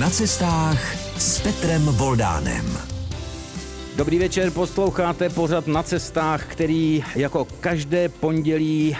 Na 0.00 0.10
cestách 0.10 0.78
s 1.18 1.40
Petrem 1.40 1.82
Voldánem. 1.82 2.78
Dobrý 3.96 4.18
večer, 4.18 4.50
posloucháte 4.50 5.28
pořad 5.28 5.66
na 5.66 5.82
cestách, 5.82 6.46
který 6.46 7.04
jako 7.16 7.44
každé 7.60 8.08
pondělí 8.08 8.96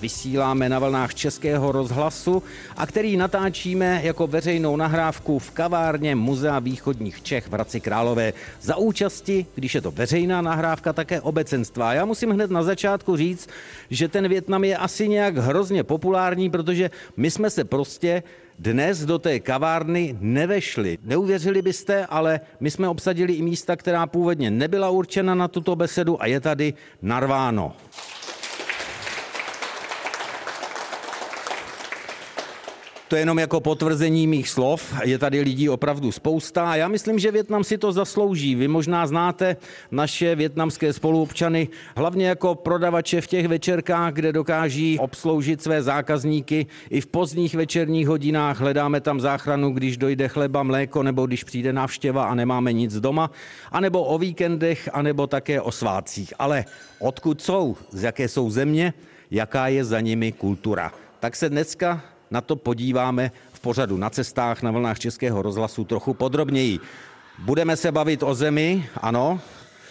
vysíláme 0.00 0.68
na 0.68 0.78
vlnách 0.78 1.14
Českého 1.14 1.72
rozhlasu 1.72 2.42
a 2.76 2.86
který 2.86 3.16
natáčíme 3.16 4.00
jako 4.04 4.26
veřejnou 4.26 4.76
nahrávku 4.76 5.38
v 5.38 5.50
kavárně 5.50 6.14
Muzea 6.14 6.58
východních 6.58 7.22
Čech 7.22 7.46
v 7.48 7.52
Hradci 7.52 7.80
Králové. 7.80 8.32
Za 8.60 8.76
účasti, 8.76 9.46
když 9.54 9.74
je 9.74 9.80
to 9.80 9.90
veřejná 9.90 10.42
nahrávka, 10.42 10.92
také 10.92 11.20
obecenstva. 11.20 11.94
Já 11.94 12.04
musím 12.04 12.30
hned 12.30 12.50
na 12.50 12.62
začátku 12.62 13.16
říct, 13.16 13.48
že 13.90 14.08
ten 14.08 14.28
Větnam 14.28 14.64
je 14.64 14.76
asi 14.76 15.08
nějak 15.08 15.36
hrozně 15.36 15.84
populární, 15.84 16.50
protože 16.50 16.90
my 17.16 17.30
jsme 17.30 17.50
se 17.50 17.64
prostě 17.64 18.22
dnes 18.58 19.04
do 19.04 19.18
té 19.18 19.40
kavárny 19.40 20.16
nevešli. 20.20 20.98
Neuvěřili 21.02 21.62
byste, 21.62 22.06
ale 22.06 22.40
my 22.60 22.70
jsme 22.70 22.88
obsadili 22.88 23.32
i 23.32 23.42
místa, 23.42 23.76
která 23.76 24.06
původně 24.06 24.50
nebyla 24.50 24.90
určena 24.90 25.34
na 25.34 25.48
tuto 25.48 25.76
besedu 25.76 26.22
a 26.22 26.26
je 26.26 26.40
tady 26.40 26.74
narváno. 27.02 27.76
To 33.08 33.16
je 33.16 33.22
jenom 33.22 33.38
jako 33.38 33.60
potvrzení 33.60 34.26
mých 34.26 34.48
slov. 34.48 34.94
Je 35.04 35.18
tady 35.18 35.40
lidí 35.40 35.68
opravdu 35.68 36.12
spousta 36.12 36.70
a 36.70 36.76
já 36.76 36.88
myslím, 36.88 37.18
že 37.18 37.30
Větnam 37.30 37.64
si 37.64 37.78
to 37.78 37.92
zaslouží. 37.92 38.54
Vy 38.54 38.68
možná 38.68 39.06
znáte 39.06 39.56
naše 39.90 40.34
větnamské 40.34 40.92
spoluobčany, 40.92 41.68
hlavně 41.96 42.28
jako 42.28 42.54
prodavače 42.54 43.20
v 43.20 43.26
těch 43.26 43.48
večerkách, 43.48 44.12
kde 44.12 44.32
dokáží 44.32 44.98
obsloužit 44.98 45.62
své 45.62 45.82
zákazníky. 45.82 46.66
I 46.90 47.00
v 47.00 47.06
pozdních 47.06 47.54
večerních 47.54 48.08
hodinách 48.08 48.60
hledáme 48.60 49.00
tam 49.00 49.20
záchranu, 49.20 49.70
když 49.70 49.96
dojde 49.96 50.28
chleba, 50.28 50.62
mléko 50.62 51.02
nebo 51.02 51.26
když 51.26 51.44
přijde 51.44 51.72
návštěva 51.72 52.24
a 52.24 52.34
nemáme 52.34 52.72
nic 52.72 53.00
doma, 53.00 53.30
anebo 53.72 54.04
o 54.04 54.18
víkendech, 54.18 54.88
anebo 54.92 55.26
také 55.26 55.60
o 55.60 55.72
svátcích. 55.72 56.34
Ale 56.38 56.64
odkud 56.98 57.40
jsou, 57.40 57.76
z 57.90 58.02
jaké 58.02 58.28
jsou 58.28 58.50
země, 58.50 58.94
jaká 59.30 59.68
je 59.68 59.84
za 59.84 60.00
nimi 60.00 60.32
kultura. 60.32 60.92
Tak 61.20 61.36
se 61.36 61.48
dneska 61.48 62.13
na 62.34 62.40
to 62.40 62.56
podíváme 62.56 63.30
v 63.52 63.60
pořadu 63.60 63.96
na 63.96 64.10
cestách 64.10 64.62
na 64.62 64.70
vlnách 64.70 64.98
Českého 64.98 65.42
rozhlasu 65.42 65.84
trochu 65.84 66.14
podrobněji. 66.14 66.78
Budeme 67.38 67.76
se 67.76 67.92
bavit 67.92 68.22
o 68.22 68.34
zemi, 68.34 68.86
ano, 69.00 69.40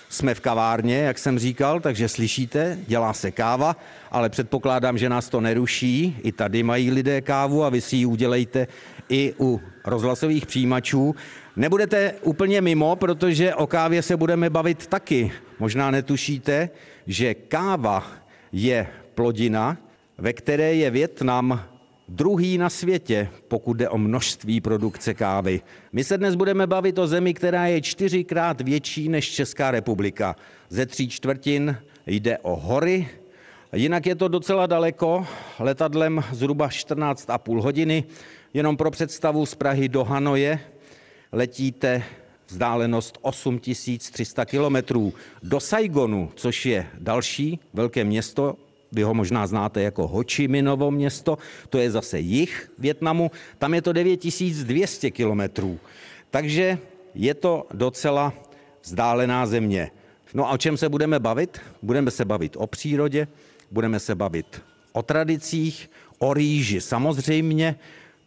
jsme 0.09 0.35
v 0.35 0.39
kavárně, 0.39 0.97
jak 0.97 1.17
jsem 1.19 1.39
říkal, 1.39 1.79
takže 1.79 2.09
slyšíte, 2.09 2.77
dělá 2.87 3.13
se 3.13 3.31
káva, 3.31 3.75
ale 4.11 4.29
předpokládám, 4.29 4.97
že 4.97 5.09
nás 5.09 5.29
to 5.29 5.41
neruší. 5.41 6.17
I 6.23 6.31
tady 6.31 6.63
mají 6.63 6.91
lidé 6.91 7.21
kávu 7.21 7.63
a 7.63 7.69
vy 7.69 7.81
si 7.81 7.95
ji 7.95 8.05
udělejte 8.05 8.67
i 9.09 9.33
u 9.39 9.61
rozhlasových 9.85 10.45
přijímačů. 10.45 11.15
Nebudete 11.55 12.13
úplně 12.21 12.61
mimo, 12.61 12.95
protože 12.95 13.55
o 13.55 13.67
kávě 13.67 14.01
se 14.01 14.17
budeme 14.17 14.49
bavit 14.49 14.87
taky. 14.87 15.31
Možná 15.59 15.91
netušíte, 15.91 16.69
že 17.07 17.33
káva 17.33 18.03
je 18.51 18.87
plodina, 19.15 19.77
ve 20.17 20.33
které 20.33 20.75
je 20.75 20.91
Větnam 20.91 21.72
druhý 22.13 22.57
na 22.57 22.69
světě, 22.69 23.29
pokud 23.47 23.73
jde 23.73 23.89
o 23.89 23.97
množství 23.97 24.61
produkce 24.61 25.13
kávy. 25.13 25.61
My 25.91 26.03
se 26.03 26.17
dnes 26.17 26.35
budeme 26.35 26.67
bavit 26.67 26.99
o 26.99 27.07
zemi, 27.07 27.33
která 27.33 27.67
je 27.67 27.81
čtyřikrát 27.81 28.61
větší 28.61 29.09
než 29.09 29.31
Česká 29.31 29.71
republika. 29.71 30.35
Ze 30.69 30.85
tří 30.85 31.09
čtvrtin 31.09 31.77
jde 32.07 32.37
o 32.37 32.55
hory, 32.55 33.07
jinak 33.73 34.05
je 34.05 34.15
to 34.15 34.27
docela 34.27 34.65
daleko, 34.65 35.27
letadlem 35.59 36.23
zhruba 36.31 36.67
14,5 36.67 37.61
hodiny. 37.61 38.03
Jenom 38.53 38.77
pro 38.77 38.91
představu 38.91 39.45
z 39.45 39.55
Prahy 39.55 39.89
do 39.89 40.03
Hanoje 40.03 40.59
letíte 41.31 42.03
vzdálenost 42.47 43.17
8300 43.21 44.45
kilometrů. 44.45 45.13
Do 45.43 45.59
Saigonu, 45.59 46.31
což 46.35 46.65
je 46.65 46.87
další 46.99 47.59
velké 47.73 48.03
město, 48.03 48.55
vy 48.93 49.03
ho 49.03 49.13
možná 49.13 49.47
znáte 49.47 49.81
jako 49.81 50.07
Ho 50.07 50.23
Chi 50.31 50.47
Minovo 50.47 50.91
město, 50.91 51.37
to 51.69 51.77
je 51.77 51.91
zase 51.91 52.19
jich 52.19 52.71
Větnamu, 52.77 53.31
tam 53.57 53.73
je 53.73 53.81
to 53.81 53.93
9200 53.93 55.11
kilometrů. 55.11 55.79
Takže 56.29 56.77
je 57.15 57.33
to 57.33 57.67
docela 57.73 58.33
vzdálená 58.83 59.45
země. 59.45 59.91
No 60.33 60.49
a 60.49 60.51
o 60.51 60.57
čem 60.57 60.77
se 60.77 60.89
budeme 60.89 61.19
bavit? 61.19 61.59
Budeme 61.81 62.11
se 62.11 62.25
bavit 62.25 62.55
o 62.57 62.67
přírodě, 62.67 63.27
budeme 63.71 63.99
se 63.99 64.15
bavit 64.15 64.61
o 64.91 65.01
tradicích, 65.01 65.89
o 66.19 66.33
rýži 66.33 66.81
samozřejmě 66.81 67.75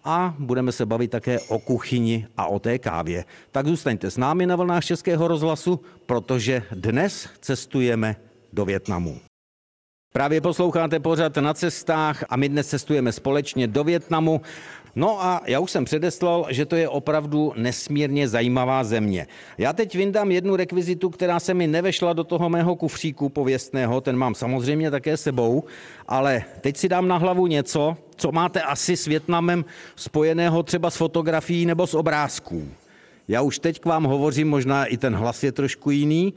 a 0.05 0.35
budeme 0.39 0.73
se 0.73 0.87
bavit 0.87 1.11
také 1.11 1.41
o 1.41 1.59
kuchyni 1.59 2.27
a 2.37 2.47
o 2.47 2.59
té 2.59 2.79
kávě. 2.79 3.25
Tak 3.53 3.67
zůstaňte 3.67 4.11
s 4.11 4.17
námi 4.17 4.47
na 4.47 4.57
vlnách 4.57 4.85
Českého 4.85 5.29
rozhlasu, 5.29 5.81
protože 6.07 6.63
dnes 6.71 7.29
cestujeme 7.41 8.17
do 8.53 8.65
Větnamu. 8.65 9.26
Právě 10.13 10.41
posloucháte 10.41 11.01
pořad 11.01 11.37
na 11.37 11.55
cestách 11.55 12.25
a 12.29 12.37
my 12.37 12.49
dnes 12.49 12.69
cestujeme 12.69 13.13
společně 13.13 13.67
do 13.67 13.85
Větnamu. 13.85 14.41
No 14.97 15.25
a 15.25 15.43
já 15.47 15.61
už 15.61 15.71
jsem 15.71 15.85
předeslal, 15.85 16.47
že 16.51 16.67
to 16.67 16.77
je 16.77 16.89
opravdu 16.89 17.53
nesmírně 17.57 18.29
zajímavá 18.29 18.85
země. 18.85 19.27
Já 19.59 19.73
teď 19.73 19.97
vyndám 19.97 20.31
jednu 20.31 20.57
rekvizitu, 20.57 21.11
která 21.11 21.41
se 21.41 21.55
mi 21.55 21.67
nevešla 21.67 22.13
do 22.13 22.25
toho 22.25 22.49
mého 22.49 22.77
kufříku 22.77 23.29
pověstného, 23.29 24.01
ten 24.01 24.17
mám 24.17 24.35
samozřejmě 24.35 24.91
také 24.91 25.17
sebou, 25.17 25.65
ale 26.09 26.45
teď 26.61 26.77
si 26.77 26.89
dám 26.89 27.09
na 27.09 27.17
hlavu 27.17 27.47
něco, 27.47 27.97
co 28.17 28.33
máte 28.33 28.63
asi 28.63 28.97
s 28.97 29.07
Větnamem 29.07 29.65
spojeného 29.97 30.63
třeba 30.63 30.91
s 30.91 30.97
fotografií 30.97 31.67
nebo 31.67 31.87
s 31.87 31.95
obrázků. 31.95 32.69
Já 33.29 33.43
už 33.43 33.59
teď 33.59 33.81
k 33.81 33.87
vám 33.87 34.05
hovořím, 34.05 34.49
možná 34.49 34.85
i 34.85 34.97
ten 34.97 35.17
hlas 35.17 35.45
je 35.45 35.53
trošku 35.53 35.91
jiný, 35.91 36.35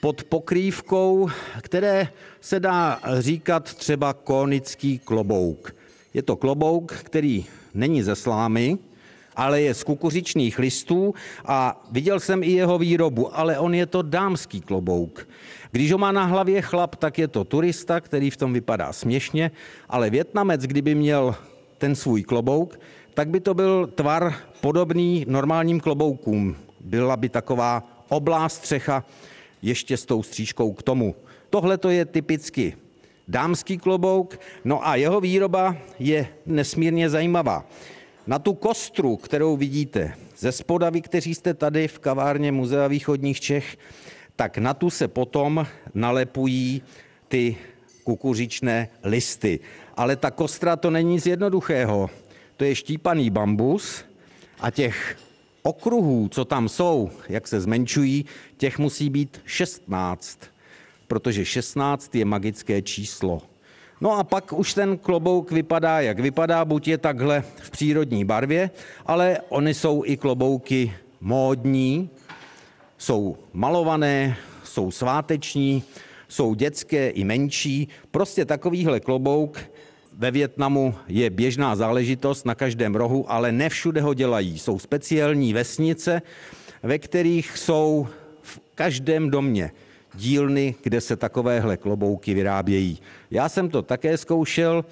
pod 0.00 0.24
pokrývkou, 0.24 1.28
které 1.62 2.08
se 2.40 2.60
dá 2.60 3.00
říkat 3.18 3.74
třeba 3.74 4.12
konický 4.12 4.98
klobouk. 4.98 5.76
Je 6.14 6.22
to 6.22 6.36
klobouk, 6.36 6.92
který 6.92 7.46
není 7.74 8.02
ze 8.02 8.16
slámy, 8.16 8.78
ale 9.36 9.60
je 9.60 9.74
z 9.74 9.84
kukuřičných 9.84 10.58
listů 10.58 11.14
a 11.44 11.86
viděl 11.90 12.20
jsem 12.20 12.42
i 12.42 12.50
jeho 12.50 12.78
výrobu, 12.78 13.38
ale 13.38 13.58
on 13.58 13.74
je 13.74 13.86
to 13.86 14.02
dámský 14.02 14.60
klobouk. 14.60 15.28
Když 15.70 15.92
ho 15.92 15.98
má 15.98 16.12
na 16.12 16.24
hlavě 16.24 16.62
chlap, 16.62 16.96
tak 16.96 17.18
je 17.18 17.28
to 17.28 17.44
turista, 17.44 18.00
který 18.00 18.30
v 18.30 18.36
tom 18.36 18.52
vypadá 18.52 18.92
směšně, 18.92 19.50
ale 19.88 20.10
Větnamec, 20.10 20.62
kdyby 20.62 20.94
měl 20.94 21.34
ten 21.78 21.94
svůj 21.94 22.22
klobouk, 22.22 22.80
tak 23.14 23.28
by 23.28 23.40
to 23.40 23.54
byl 23.54 23.86
tvar 23.86 24.34
podobný 24.60 25.24
normálním 25.28 25.80
kloboukům. 25.80 26.56
Byla 26.80 27.16
by 27.16 27.28
taková 27.28 27.82
oblá 28.08 28.48
střecha, 28.48 29.04
ještě 29.62 29.96
s 29.96 30.06
tou 30.06 30.22
střížkou 30.22 30.72
k 30.72 30.82
tomu. 30.82 31.14
Tohle 31.50 31.78
to 31.78 31.90
je 31.90 32.04
typicky 32.04 32.76
dámský 33.28 33.78
klobouk, 33.78 34.40
no 34.64 34.86
a 34.86 34.96
jeho 34.96 35.20
výroba 35.20 35.76
je 35.98 36.28
nesmírně 36.46 37.10
zajímavá. 37.10 37.66
Na 38.26 38.38
tu 38.38 38.54
kostru, 38.54 39.16
kterou 39.16 39.56
vidíte 39.56 40.14
ze 40.38 40.52
spoda, 40.52 40.90
vy, 40.90 41.00
kteří 41.00 41.34
jste 41.34 41.54
tady 41.54 41.88
v 41.88 41.98
kavárně 41.98 42.52
Muzea 42.52 42.88
východních 42.88 43.40
Čech, 43.40 43.76
tak 44.36 44.58
na 44.58 44.74
tu 44.74 44.90
se 44.90 45.08
potom 45.08 45.66
nalepují 45.94 46.82
ty 47.28 47.56
kukuřičné 48.04 48.88
listy. 49.04 49.60
Ale 49.96 50.16
ta 50.16 50.30
kostra 50.30 50.76
to 50.76 50.90
není 50.90 51.10
nic 51.14 51.26
jednoduchého. 51.26 52.10
To 52.56 52.64
je 52.64 52.74
štípaný 52.74 53.30
bambus 53.30 54.04
a 54.60 54.70
těch 54.70 55.16
okruhů, 55.62 56.28
co 56.28 56.44
tam 56.44 56.68
jsou, 56.68 57.10
jak 57.28 57.48
se 57.48 57.60
zmenšují, 57.60 58.24
těch 58.56 58.78
musí 58.78 59.10
být 59.10 59.40
16, 59.44 60.38
protože 61.06 61.44
16 61.44 62.14
je 62.14 62.24
magické 62.24 62.82
číslo. 62.82 63.42
No 64.00 64.12
a 64.18 64.24
pak 64.24 64.52
už 64.52 64.74
ten 64.74 64.98
klobouk 64.98 65.52
vypadá, 65.52 66.00
jak 66.00 66.18
vypadá, 66.18 66.64
buď 66.64 66.88
je 66.88 66.98
takhle 66.98 67.44
v 67.56 67.70
přírodní 67.70 68.24
barvě, 68.24 68.70
ale 69.06 69.38
oni 69.48 69.74
jsou 69.74 70.02
i 70.06 70.16
klobouky 70.16 70.94
módní, 71.20 72.10
jsou 72.98 73.36
malované, 73.52 74.36
jsou 74.64 74.90
sváteční, 74.90 75.82
jsou 76.28 76.54
dětské 76.54 77.10
i 77.10 77.24
menší. 77.24 77.88
Prostě 78.10 78.44
takovýhle 78.44 79.00
klobouk 79.00 79.58
ve 80.18 80.30
Větnamu 80.30 80.94
je 81.08 81.30
běžná 81.30 81.76
záležitost 81.76 82.46
na 82.46 82.54
každém 82.54 82.94
rohu, 82.94 83.32
ale 83.32 83.52
ne 83.52 83.68
všude 83.68 84.00
ho 84.00 84.14
dělají. 84.14 84.58
Jsou 84.58 84.78
speciální 84.78 85.52
vesnice, 85.52 86.22
ve 86.82 86.98
kterých 86.98 87.58
jsou 87.58 88.06
v 88.42 88.60
každém 88.74 89.30
domě 89.30 89.70
dílny, 90.14 90.74
kde 90.82 91.00
se 91.00 91.16
takovéhle 91.16 91.76
klobouky 91.76 92.34
vyrábějí. 92.34 92.98
Já 93.30 93.48
jsem 93.48 93.68
to 93.68 93.82
také 93.82 94.16
zkoušel 94.16 94.84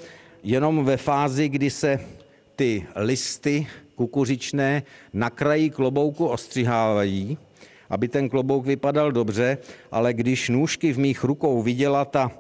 jenom 0.43 0.85
ve 0.85 0.97
fázi, 0.97 1.49
kdy 1.49 1.71
se 1.71 2.01
ty 2.57 2.87
listy 2.97 3.67
kukuřičné 3.95 4.83
na 5.13 5.31
kraji 5.31 5.71
klobouku 5.71 6.27
ostřihávají, 6.27 7.39
aby 7.91 8.09
ten 8.09 8.29
klobouk 8.29 8.67
vypadal 8.67 9.13
dobře, 9.13 9.59
ale 9.93 10.15
když 10.15 10.49
nůžky 10.49 10.93
v 10.93 10.99
mých 10.99 11.25
rukou 11.25 11.63
viděla 11.63 12.05
ta 12.05 12.31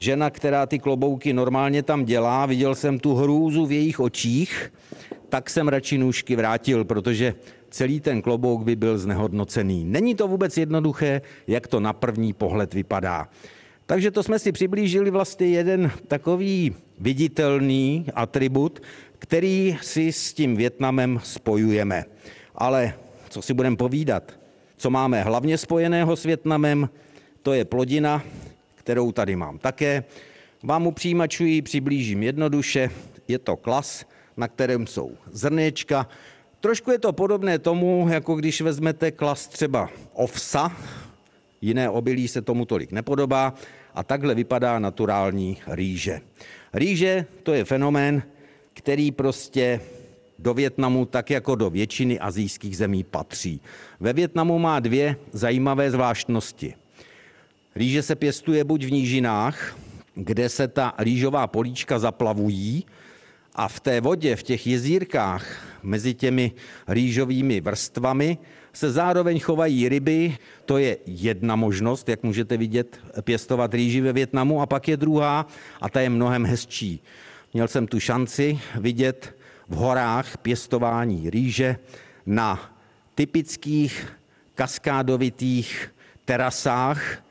žena, 0.00 0.30
která 0.30 0.66
ty 0.66 0.78
klobouky 0.78 1.32
normálně 1.32 1.82
tam 1.82 2.04
dělá, 2.04 2.46
viděl 2.46 2.74
jsem 2.74 2.98
tu 2.98 3.14
hrůzu 3.14 3.66
v 3.66 3.72
jejich 3.72 4.00
očích, 4.00 4.72
tak 5.28 5.50
jsem 5.50 5.68
radši 5.68 5.98
nůžky 5.98 6.36
vrátil, 6.36 6.84
protože 6.84 7.34
celý 7.70 8.00
ten 8.00 8.22
klobouk 8.22 8.62
by 8.62 8.76
byl 8.76 8.98
znehodnocený. 8.98 9.84
Není 9.84 10.14
to 10.14 10.28
vůbec 10.28 10.56
jednoduché, 10.56 11.22
jak 11.46 11.66
to 11.66 11.80
na 11.80 11.92
první 11.92 12.32
pohled 12.32 12.74
vypadá. 12.74 13.28
Takže 13.86 14.10
to 14.10 14.22
jsme 14.22 14.38
si 14.38 14.52
přiblížili 14.52 15.10
vlastně 15.10 15.46
jeden 15.46 15.90
takový 16.08 16.74
viditelný 16.98 18.06
atribut, 18.14 18.82
který 19.18 19.78
si 19.82 20.12
s 20.12 20.32
tím 20.32 20.56
Větnamem 20.56 21.20
spojujeme. 21.22 22.04
Ale 22.54 22.94
co 23.28 23.42
si 23.42 23.54
budeme 23.54 23.76
povídat? 23.76 24.32
Co 24.76 24.90
máme 24.90 25.22
hlavně 25.22 25.58
spojeného 25.58 26.16
s 26.16 26.22
Větnamem, 26.22 26.88
to 27.42 27.52
je 27.52 27.64
plodina, 27.64 28.22
kterou 28.80 29.12
tady 29.12 29.36
mám 29.36 29.58
také. 29.58 30.04
Vám 30.62 30.86
u 30.86 30.92
přijímačů 30.92 31.44
přiblížím 31.62 32.22
jednoduše. 32.22 32.90
Je 33.28 33.38
to 33.38 33.56
klas, 33.56 34.04
na 34.36 34.48
kterém 34.48 34.86
jsou 34.86 35.12
zrněčka. 35.32 36.08
Trošku 36.60 36.90
je 36.90 36.98
to 36.98 37.12
podobné 37.12 37.58
tomu, 37.58 38.08
jako 38.08 38.34
když 38.34 38.60
vezmete 38.60 39.10
klas 39.10 39.48
třeba 39.48 39.88
ovsa, 40.12 40.76
jiné 41.60 41.90
obilí 41.90 42.28
se 42.28 42.42
tomu 42.42 42.64
tolik 42.64 42.92
nepodobá, 42.92 43.54
a 43.94 44.02
takhle 44.02 44.34
vypadá 44.34 44.78
naturální 44.78 45.56
rýže. 45.66 46.20
Rýže 46.72 47.26
to 47.42 47.52
je 47.52 47.64
fenomén, 47.64 48.22
který 48.74 49.12
prostě 49.12 49.80
do 50.38 50.54
Větnamu 50.54 51.06
tak 51.06 51.30
jako 51.30 51.54
do 51.54 51.70
většiny 51.70 52.18
azijských 52.18 52.76
zemí 52.76 53.04
patří. 53.04 53.60
Ve 54.00 54.12
Větnamu 54.12 54.58
má 54.58 54.80
dvě 54.80 55.16
zajímavé 55.32 55.90
zvláštnosti. 55.90 56.74
Rýže 57.74 58.02
se 58.02 58.14
pěstuje 58.14 58.64
buď 58.64 58.84
v 58.84 58.92
nížinách, 58.92 59.78
kde 60.14 60.48
se 60.48 60.68
ta 60.68 60.94
rýžová 60.98 61.46
políčka 61.46 61.98
zaplavují 61.98 62.84
a 63.54 63.68
v 63.68 63.80
té 63.80 64.00
vodě, 64.00 64.36
v 64.36 64.42
těch 64.42 64.66
jezírkách 64.66 65.46
mezi 65.82 66.14
těmi 66.14 66.52
rýžovými 66.88 67.60
vrstvami 67.60 68.38
se 68.72 68.90
zároveň 68.90 69.40
chovají 69.40 69.88
ryby. 69.88 70.36
To 70.64 70.78
je 70.78 70.96
jedna 71.06 71.56
možnost, 71.56 72.08
jak 72.08 72.22
můžete 72.22 72.56
vidět, 72.56 73.00
pěstovat 73.22 73.74
rýži 73.74 74.00
ve 74.00 74.12
Větnamu. 74.12 74.62
A 74.62 74.66
pak 74.66 74.88
je 74.88 74.96
druhá 74.96 75.46
a 75.80 75.88
ta 75.88 76.00
je 76.00 76.10
mnohem 76.10 76.46
hezčí. 76.46 77.02
Měl 77.54 77.68
jsem 77.68 77.86
tu 77.86 78.00
šanci 78.00 78.60
vidět 78.80 79.36
v 79.68 79.74
horách 79.74 80.38
pěstování 80.38 81.30
rýže 81.30 81.76
na 82.26 82.76
typických 83.14 84.06
kaskádovitých 84.54 85.90
terasách, 86.24 87.22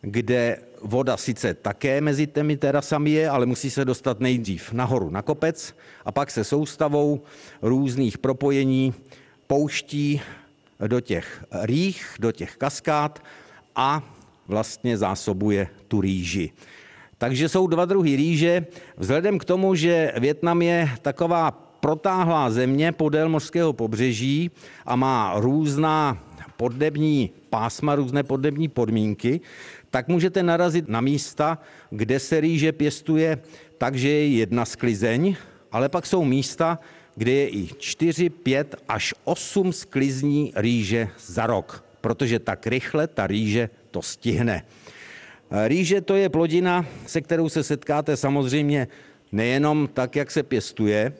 kde 0.00 0.58
voda 0.82 1.16
sice 1.16 1.54
také 1.54 2.00
mezi 2.00 2.26
těmi 2.26 2.56
terasami 2.56 3.10
je, 3.10 3.28
ale 3.28 3.46
musí 3.46 3.70
se 3.70 3.84
dostat 3.84 4.20
nejdřív 4.20 4.72
nahoru 4.72 5.10
na 5.10 5.22
kopec 5.22 5.74
a 6.04 6.12
pak 6.12 6.30
se 6.30 6.44
soustavou 6.44 7.22
různých 7.62 8.18
propojení 8.18 8.94
pouští 9.46 10.20
do 10.86 11.00
těch 11.00 11.44
rých, 11.62 12.16
do 12.20 12.32
těch 12.32 12.56
kaskád 12.56 13.22
a 13.76 14.02
vlastně 14.48 14.98
zásobuje 14.98 15.68
tu 15.88 16.00
rýži. 16.00 16.52
Takže 17.18 17.48
jsou 17.48 17.66
dva 17.66 17.84
druhy 17.84 18.16
rýže. 18.16 18.66
Vzhledem 18.96 19.38
k 19.38 19.44
tomu, 19.44 19.74
že 19.74 20.12
Větnam 20.18 20.62
je 20.62 20.90
taková 21.02 21.50
protáhlá 21.80 22.50
země 22.50 22.92
podél 22.92 23.28
mořského 23.28 23.72
pobřeží 23.72 24.50
a 24.86 24.96
má 24.96 25.32
různá 25.36 26.18
podnební 26.56 27.30
pásma, 27.50 27.94
různé 27.94 28.22
podnební 28.22 28.68
podmínky, 28.68 29.40
tak 29.90 30.08
můžete 30.08 30.42
narazit 30.42 30.88
na 30.88 31.00
místa, 31.00 31.58
kde 31.90 32.20
se 32.20 32.40
rýže 32.40 32.72
pěstuje 32.72 33.38
takže 33.78 34.08
je 34.08 34.28
jedna 34.28 34.64
sklizeň, 34.64 35.36
ale 35.72 35.88
pak 35.88 36.06
jsou 36.06 36.24
místa, 36.24 36.78
kde 37.16 37.32
je 37.32 37.48
i 37.48 37.68
4, 37.78 38.30
5 38.30 38.76
až 38.88 39.14
8 39.24 39.72
sklizní 39.72 40.52
rýže 40.56 41.08
za 41.18 41.46
rok, 41.46 41.84
protože 42.00 42.38
tak 42.38 42.66
rychle 42.66 43.06
ta 43.06 43.26
rýže 43.26 43.70
to 43.90 44.02
stihne. 44.02 44.64
Rýže 45.50 46.00
to 46.00 46.16
je 46.16 46.28
plodina, 46.28 46.86
se 47.06 47.20
kterou 47.20 47.48
se 47.48 47.62
setkáte 47.62 48.16
samozřejmě 48.16 48.88
nejenom 49.32 49.88
tak, 49.94 50.16
jak 50.16 50.30
se 50.30 50.42
pěstuje, 50.42 51.12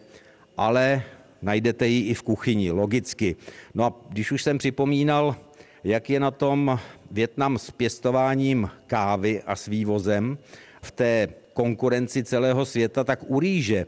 ale 0.56 1.02
najdete 1.42 1.86
ji 1.86 2.00
i 2.02 2.14
v 2.14 2.22
kuchyni, 2.22 2.70
logicky. 2.70 3.36
No 3.74 3.84
a 3.84 3.92
když 4.08 4.32
už 4.32 4.42
jsem 4.42 4.58
připomínal, 4.58 5.36
jak 5.84 6.10
je 6.10 6.20
na 6.20 6.30
tom 6.30 6.78
Větnam 7.10 7.58
s 7.58 7.70
pěstováním 7.70 8.70
kávy 8.86 9.42
a 9.46 9.56
s 9.56 9.66
vývozem 9.66 10.38
v 10.82 10.90
té 10.90 11.28
konkurenci 11.52 12.24
celého 12.24 12.66
světa, 12.66 13.04
tak 13.04 13.30
u 13.30 13.40
rýže 13.40 13.86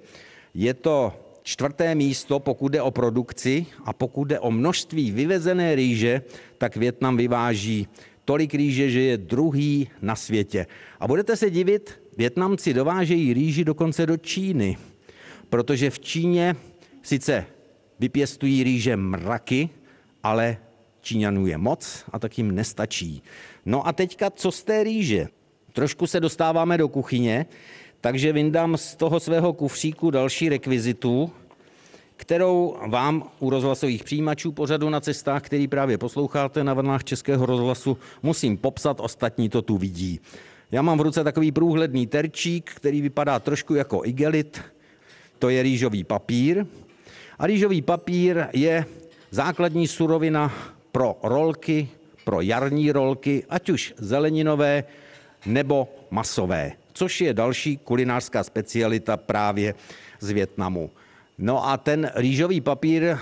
je 0.54 0.74
to 0.74 1.12
čtvrté 1.42 1.94
místo, 1.94 2.38
pokud 2.38 2.68
jde 2.68 2.82
o 2.82 2.90
produkci 2.90 3.66
a 3.84 3.92
pokud 3.92 4.24
jde 4.24 4.40
o 4.40 4.50
množství 4.50 5.10
vyvezené 5.10 5.74
rýže, 5.74 6.22
tak 6.58 6.76
Větnam 6.76 7.16
vyváží 7.16 7.88
tolik 8.24 8.54
rýže, 8.54 8.90
že 8.90 9.00
je 9.00 9.16
druhý 9.16 9.88
na 10.02 10.16
světě. 10.16 10.66
A 11.00 11.08
budete 11.08 11.36
se 11.36 11.50
divit, 11.50 12.00
Větnamci 12.16 12.74
dovážejí 12.74 13.34
rýži 13.34 13.64
dokonce 13.64 14.06
do 14.06 14.16
Číny, 14.16 14.76
protože 15.50 15.90
v 15.90 16.00
Číně 16.00 16.56
sice 17.02 17.46
vypěstují 17.98 18.64
rýže 18.64 18.96
mraky, 18.96 19.68
ale 20.22 20.56
Číňanů 21.00 21.46
je 21.46 21.58
moc 21.58 22.04
a 22.12 22.18
tak 22.18 22.38
jim 22.38 22.54
nestačí. 22.54 23.22
No 23.66 23.86
a 23.86 23.92
teďka, 23.92 24.30
co 24.30 24.52
z 24.52 24.62
té 24.62 24.84
rýže? 24.84 25.28
Trošku 25.72 26.06
se 26.06 26.20
dostáváme 26.20 26.78
do 26.78 26.88
kuchyně, 26.88 27.46
takže 28.00 28.32
vyndám 28.32 28.76
z 28.76 28.96
toho 28.96 29.20
svého 29.20 29.52
kufříku 29.52 30.10
další 30.10 30.48
rekvizitu, 30.48 31.30
kterou 32.16 32.76
vám 32.88 33.30
u 33.38 33.50
rozhlasových 33.50 34.04
přijímačů 34.04 34.52
pořadu 34.52 34.90
na 34.90 35.00
cestách, 35.00 35.42
který 35.42 35.68
právě 35.68 35.98
posloucháte 35.98 36.64
na 36.64 36.74
vlnách 36.74 37.04
Českého 37.04 37.46
rozhlasu, 37.46 37.98
musím 38.22 38.56
popsat, 38.56 39.00
ostatní 39.00 39.48
to 39.48 39.62
tu 39.62 39.78
vidí. 39.78 40.20
Já 40.70 40.82
mám 40.82 40.98
v 40.98 41.00
ruce 41.00 41.24
takový 41.24 41.52
průhledný 41.52 42.06
terčík, 42.06 42.70
který 42.74 43.00
vypadá 43.00 43.38
trošku 43.38 43.74
jako 43.74 44.00
igelit. 44.04 44.60
To 45.38 45.48
je 45.48 45.62
rýžový 45.62 46.04
papír. 46.04 46.66
A 47.38 47.46
rýžový 47.46 47.82
papír 47.82 48.46
je 48.52 48.84
základní 49.30 49.88
surovina 49.88 50.52
pro 50.92 51.16
rolky, 51.22 51.88
pro 52.24 52.40
jarní 52.40 52.92
rolky, 52.92 53.44
ať 53.48 53.70
už 53.70 53.94
zeleninové 53.96 54.84
nebo 55.46 55.88
masové, 56.10 56.72
což 56.92 57.20
je 57.20 57.34
další 57.34 57.76
kulinářská 57.76 58.44
specialita 58.44 59.16
právě 59.16 59.74
z 60.20 60.30
Větnamu. 60.30 60.90
No 61.38 61.68
a 61.68 61.76
ten 61.76 62.10
rýžový 62.14 62.60
papír, 62.60 63.16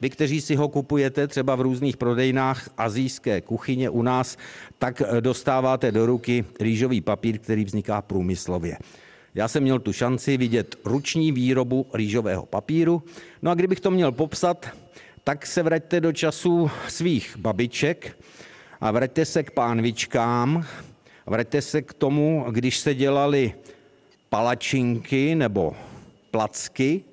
vy, 0.00 0.10
kteří 0.10 0.40
si 0.40 0.54
ho 0.54 0.68
kupujete 0.68 1.26
třeba 1.26 1.54
v 1.54 1.60
různých 1.60 1.96
prodejnách 1.96 2.70
azijské 2.78 3.40
kuchyně 3.40 3.90
u 3.90 4.02
nás, 4.02 4.36
tak 4.78 5.02
dostáváte 5.20 5.92
do 5.92 6.06
ruky 6.06 6.44
rýžový 6.60 7.00
papír, 7.00 7.38
který 7.38 7.64
vzniká 7.64 8.02
průmyslově. 8.02 8.78
Já 9.34 9.48
jsem 9.48 9.62
měl 9.62 9.78
tu 9.78 9.92
šanci 9.92 10.36
vidět 10.36 10.76
ruční 10.84 11.32
výrobu 11.32 11.86
rýžového 11.94 12.46
papíru. 12.46 13.02
No 13.42 13.50
a 13.50 13.54
kdybych 13.54 13.80
to 13.80 13.90
měl 13.90 14.12
popsat, 14.12 14.66
tak 15.26 15.46
se 15.46 15.62
vraťte 15.62 16.00
do 16.00 16.12
časů 16.12 16.70
svých 16.88 17.36
babiček 17.36 18.18
a 18.80 18.90
vraťte 18.90 19.24
se 19.24 19.42
k 19.42 19.50
pánvičkám, 19.50 20.66
vraťte 21.26 21.62
se 21.62 21.82
k 21.82 21.92
tomu, 21.92 22.46
když 22.50 22.78
se 22.78 22.94
dělali 22.94 23.54
palačinky 24.28 25.34
nebo 25.34 25.76
placky, 26.30 27.04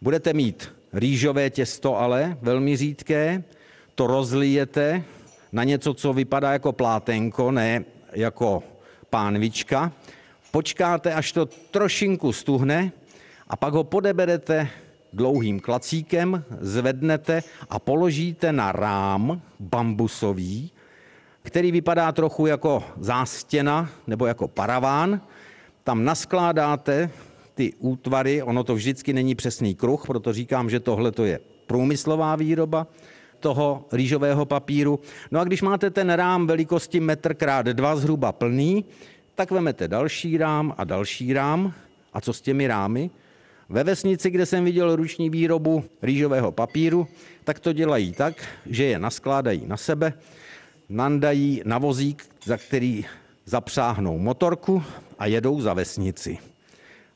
Budete 0.00 0.32
mít 0.32 0.72
rýžové 0.92 1.50
těsto 1.50 1.98
ale, 1.98 2.38
velmi 2.42 2.76
řídké, 2.76 3.44
to 3.94 4.06
rozlijete 4.06 5.02
na 5.52 5.64
něco, 5.64 5.94
co 5.94 6.12
vypadá 6.12 6.52
jako 6.52 6.72
plátenko, 6.72 7.50
ne 7.50 7.84
jako 8.12 8.62
pánvička. 9.10 9.92
Počkáte, 10.50 11.14
až 11.14 11.32
to 11.32 11.46
trošinku 11.46 12.32
stuhne 12.32 12.92
a 13.48 13.56
pak 13.56 13.72
ho 13.74 13.84
podeberete 13.84 14.68
dlouhým 15.12 15.60
klacíkem, 15.60 16.44
zvednete 16.60 17.42
a 17.70 17.78
položíte 17.78 18.52
na 18.52 18.72
rám 18.72 19.40
bambusový, 19.60 20.70
který 21.42 21.72
vypadá 21.72 22.12
trochu 22.12 22.46
jako 22.46 22.84
zástěna 23.00 23.90
nebo 24.06 24.26
jako 24.26 24.48
paraván. 24.48 25.20
Tam 25.84 26.04
naskládáte 26.04 27.10
ty 27.54 27.72
útvary, 27.78 28.42
ono 28.42 28.64
to 28.64 28.74
vždycky 28.74 29.12
není 29.12 29.34
přesný 29.34 29.74
kruh, 29.74 30.06
proto 30.06 30.32
říkám, 30.32 30.70
že 30.70 30.80
tohle 30.80 31.12
to 31.12 31.24
je 31.24 31.40
průmyslová 31.66 32.36
výroba 32.36 32.86
toho 33.40 33.86
rýžového 33.92 34.46
papíru. 34.46 35.00
No 35.30 35.40
a 35.40 35.44
když 35.44 35.62
máte 35.62 35.90
ten 35.90 36.10
rám 36.10 36.46
velikosti 36.46 37.00
metr 37.00 37.34
krát 37.34 37.66
dva 37.66 37.96
zhruba 37.96 38.32
plný, 38.32 38.84
tak 39.34 39.50
vemete 39.50 39.88
další 39.88 40.38
rám 40.38 40.74
a 40.78 40.84
další 40.84 41.32
rám. 41.32 41.72
A 42.12 42.20
co 42.20 42.32
s 42.32 42.40
těmi 42.40 42.66
rámy? 42.66 43.10
Ve 43.68 43.84
vesnici, 43.84 44.30
kde 44.30 44.46
jsem 44.46 44.64
viděl 44.64 44.96
ruční 44.96 45.30
výrobu 45.30 45.84
rýžového 46.02 46.52
papíru, 46.52 47.08
tak 47.44 47.60
to 47.60 47.72
dělají 47.72 48.12
tak, 48.12 48.48
že 48.66 48.84
je 48.84 48.98
naskládají 48.98 49.66
na 49.66 49.76
sebe, 49.76 50.12
nandají 50.88 51.62
na 51.64 51.78
vozík, 51.78 52.26
za 52.44 52.56
který 52.56 53.04
zapřáhnou 53.44 54.18
motorku 54.18 54.82
a 55.18 55.26
jedou 55.26 55.60
za 55.60 55.74
vesnici. 55.74 56.38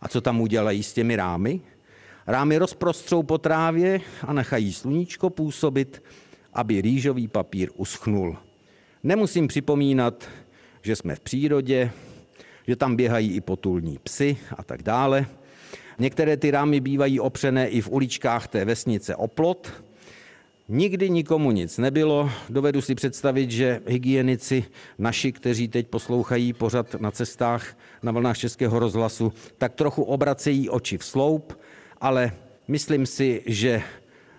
A 0.01 0.09
co 0.09 0.21
tam 0.21 0.41
udělají 0.41 0.83
s 0.83 0.93
těmi 0.93 1.17
rámy? 1.17 1.61
Rámy 2.27 2.59
rozprostřou 2.59 3.23
po 3.23 3.39
trávě 3.39 4.01
a 4.27 4.33
nechají 4.33 4.73
sluníčko 4.73 5.31
působit, 5.31 6.03
aby 6.53 6.81
rýžový 6.81 7.29
papír 7.29 7.71
uschnul. 7.77 8.37
Nemusím 9.03 9.49
připomínat, 9.49 10.29
že 10.83 10.97
jsme 10.97 11.15
v 11.15 11.21
přírodě, 11.21 11.91
že 12.67 12.77
tam 12.77 12.97
běhají 12.97 13.33
i 13.33 13.41
potulní 13.41 13.99
psy 14.03 14.37
a 14.57 14.63
tak 14.63 14.83
dále. 14.83 15.27
Některé 15.99 16.37
ty 16.37 16.51
rámy 16.51 16.81
bývají 16.81 17.21
opřené 17.21 17.69
i 17.69 17.81
v 17.81 17.89
uličkách 17.89 18.49
té 18.49 18.65
vesnice 18.65 19.17
o 19.17 19.29
plot. 19.29 19.73
Nikdy 20.69 21.11
nikomu 21.11 21.51
nic 21.51 21.79
nebylo. 21.79 22.31
Dovedu 22.49 22.81
si 22.81 22.95
představit, 22.95 23.51
že 23.51 23.81
hygienici 23.87 24.65
naši, 24.99 25.33
kteří 25.33 25.69
teď 25.69 25.89
poslouchají 25.89 26.53
pořad 26.53 26.95
na 26.95 27.11
cestách 27.11 27.77
na 28.03 28.13
vlnách 28.13 28.39
Českého 28.39 28.79
rozhlasu, 28.79 29.33
tak 29.59 29.75
trochu 29.75 30.03
obracejí 30.03 30.71
oči 30.71 30.99
v 30.99 31.05
sloup, 31.05 31.59
ale 32.01 32.33
myslím 32.69 33.07
si, 33.07 33.43
že 33.47 33.83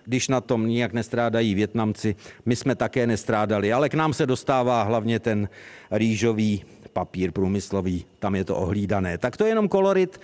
když 0.04 0.28
na 0.28 0.40
tom 0.40 0.66
nijak 0.66 0.92
nestrádají 0.92 1.54
Větnamci, 1.54 2.16
my 2.46 2.56
jsme 2.56 2.74
také 2.74 3.06
nestrádali, 3.06 3.72
ale 3.72 3.88
k 3.88 3.94
nám 3.94 4.12
se 4.12 4.26
dostává 4.26 4.82
hlavně 4.82 5.20
ten 5.20 5.48
rýžový 5.90 6.64
papír 6.92 7.32
průmyslový, 7.32 8.04
tam 8.18 8.34
je 8.34 8.44
to 8.44 8.56
ohlídané. 8.56 9.18
Tak 9.18 9.36
to 9.36 9.44
je 9.44 9.50
jenom 9.50 9.68
kolorit 9.68 10.20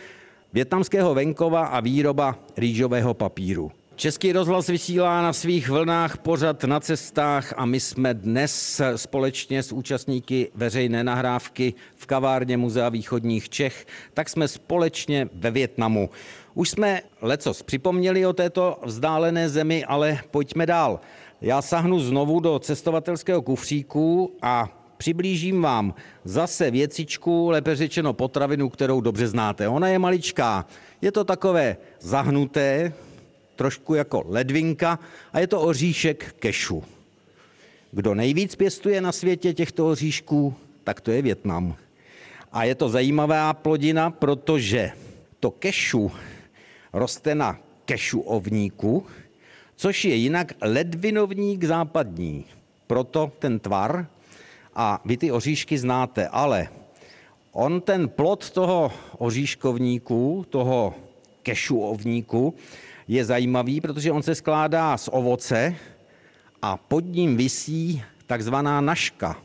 větnamského 0.52 1.14
venkova 1.14 1.66
a 1.66 1.80
výroba 1.80 2.38
rýžového 2.56 3.14
papíru. 3.14 3.72
Český 3.96 4.32
rozhlas 4.32 4.66
vysílá 4.66 5.22
na 5.22 5.32
svých 5.32 5.68
vlnách 5.68 6.18
pořad 6.18 6.64
na 6.64 6.80
cestách 6.80 7.54
a 7.56 7.66
my 7.66 7.80
jsme 7.80 8.14
dnes 8.14 8.80
společně 8.96 9.62
s 9.62 9.72
účastníky 9.72 10.50
veřejné 10.54 11.04
nahrávky 11.04 11.74
v 11.96 12.06
kavárně 12.06 12.56
Muzea 12.56 12.88
východních 12.88 13.48
Čech, 13.48 13.86
tak 14.14 14.28
jsme 14.28 14.48
společně 14.48 15.28
ve 15.34 15.50
Větnamu. 15.50 16.10
Už 16.54 16.70
jsme 16.70 17.00
lecos 17.22 17.62
připomněli 17.62 18.26
o 18.26 18.32
této 18.32 18.78
vzdálené 18.84 19.48
zemi, 19.48 19.84
ale 19.84 20.18
pojďme 20.30 20.66
dál. 20.66 21.00
Já 21.40 21.62
sahnu 21.62 22.00
znovu 22.00 22.40
do 22.40 22.58
cestovatelského 22.58 23.42
kufříku 23.42 24.36
a 24.42 24.79
přiblížím 25.00 25.62
vám 25.62 25.94
zase 26.24 26.70
věcičku, 26.70 27.48
lépe 27.50 27.76
řečeno 27.76 28.12
potravinu, 28.12 28.68
kterou 28.68 29.00
dobře 29.00 29.28
znáte. 29.28 29.68
Ona 29.68 29.88
je 29.88 29.98
maličká, 29.98 30.66
je 31.00 31.12
to 31.12 31.24
takové 31.24 31.76
zahnuté, 32.00 32.92
trošku 33.56 33.94
jako 33.94 34.24
ledvinka 34.28 34.98
a 35.32 35.38
je 35.40 35.46
to 35.46 35.60
oříšek 35.60 36.34
kešu. 36.38 36.84
Kdo 37.92 38.14
nejvíc 38.14 38.54
pěstuje 38.54 39.00
na 39.00 39.12
světě 39.12 39.54
těchto 39.54 39.88
oříšků, 39.88 40.54
tak 40.84 41.00
to 41.00 41.10
je 41.10 41.22
Větnam. 41.22 41.76
A 42.52 42.64
je 42.64 42.74
to 42.74 42.88
zajímavá 42.88 43.52
plodina, 43.52 44.10
protože 44.10 44.90
to 45.40 45.50
kešu 45.50 46.12
roste 46.92 47.34
na 47.34 47.58
kešu 47.84 48.20
ovníku, 48.20 49.06
což 49.76 50.04
je 50.04 50.14
jinak 50.14 50.52
ledvinovník 50.60 51.64
západní. 51.64 52.44
Proto 52.86 53.32
ten 53.38 53.58
tvar 53.58 54.06
a 54.74 55.00
vy 55.04 55.16
ty 55.16 55.32
oříšky 55.32 55.78
znáte, 55.78 56.28
ale 56.28 56.68
on 57.52 57.80
ten 57.80 58.08
plod 58.08 58.50
toho 58.50 58.92
oříškovníku, 59.18 60.46
toho 60.50 60.94
kešu 61.42 61.80
ovníku, 61.80 62.54
je 63.08 63.24
zajímavý, 63.24 63.80
protože 63.80 64.12
on 64.12 64.22
se 64.22 64.34
skládá 64.34 64.96
z 64.96 65.08
ovoce 65.12 65.74
a 66.62 66.76
pod 66.76 67.04
ním 67.04 67.36
visí 67.36 68.02
takzvaná 68.26 68.80
naška. 68.80 69.36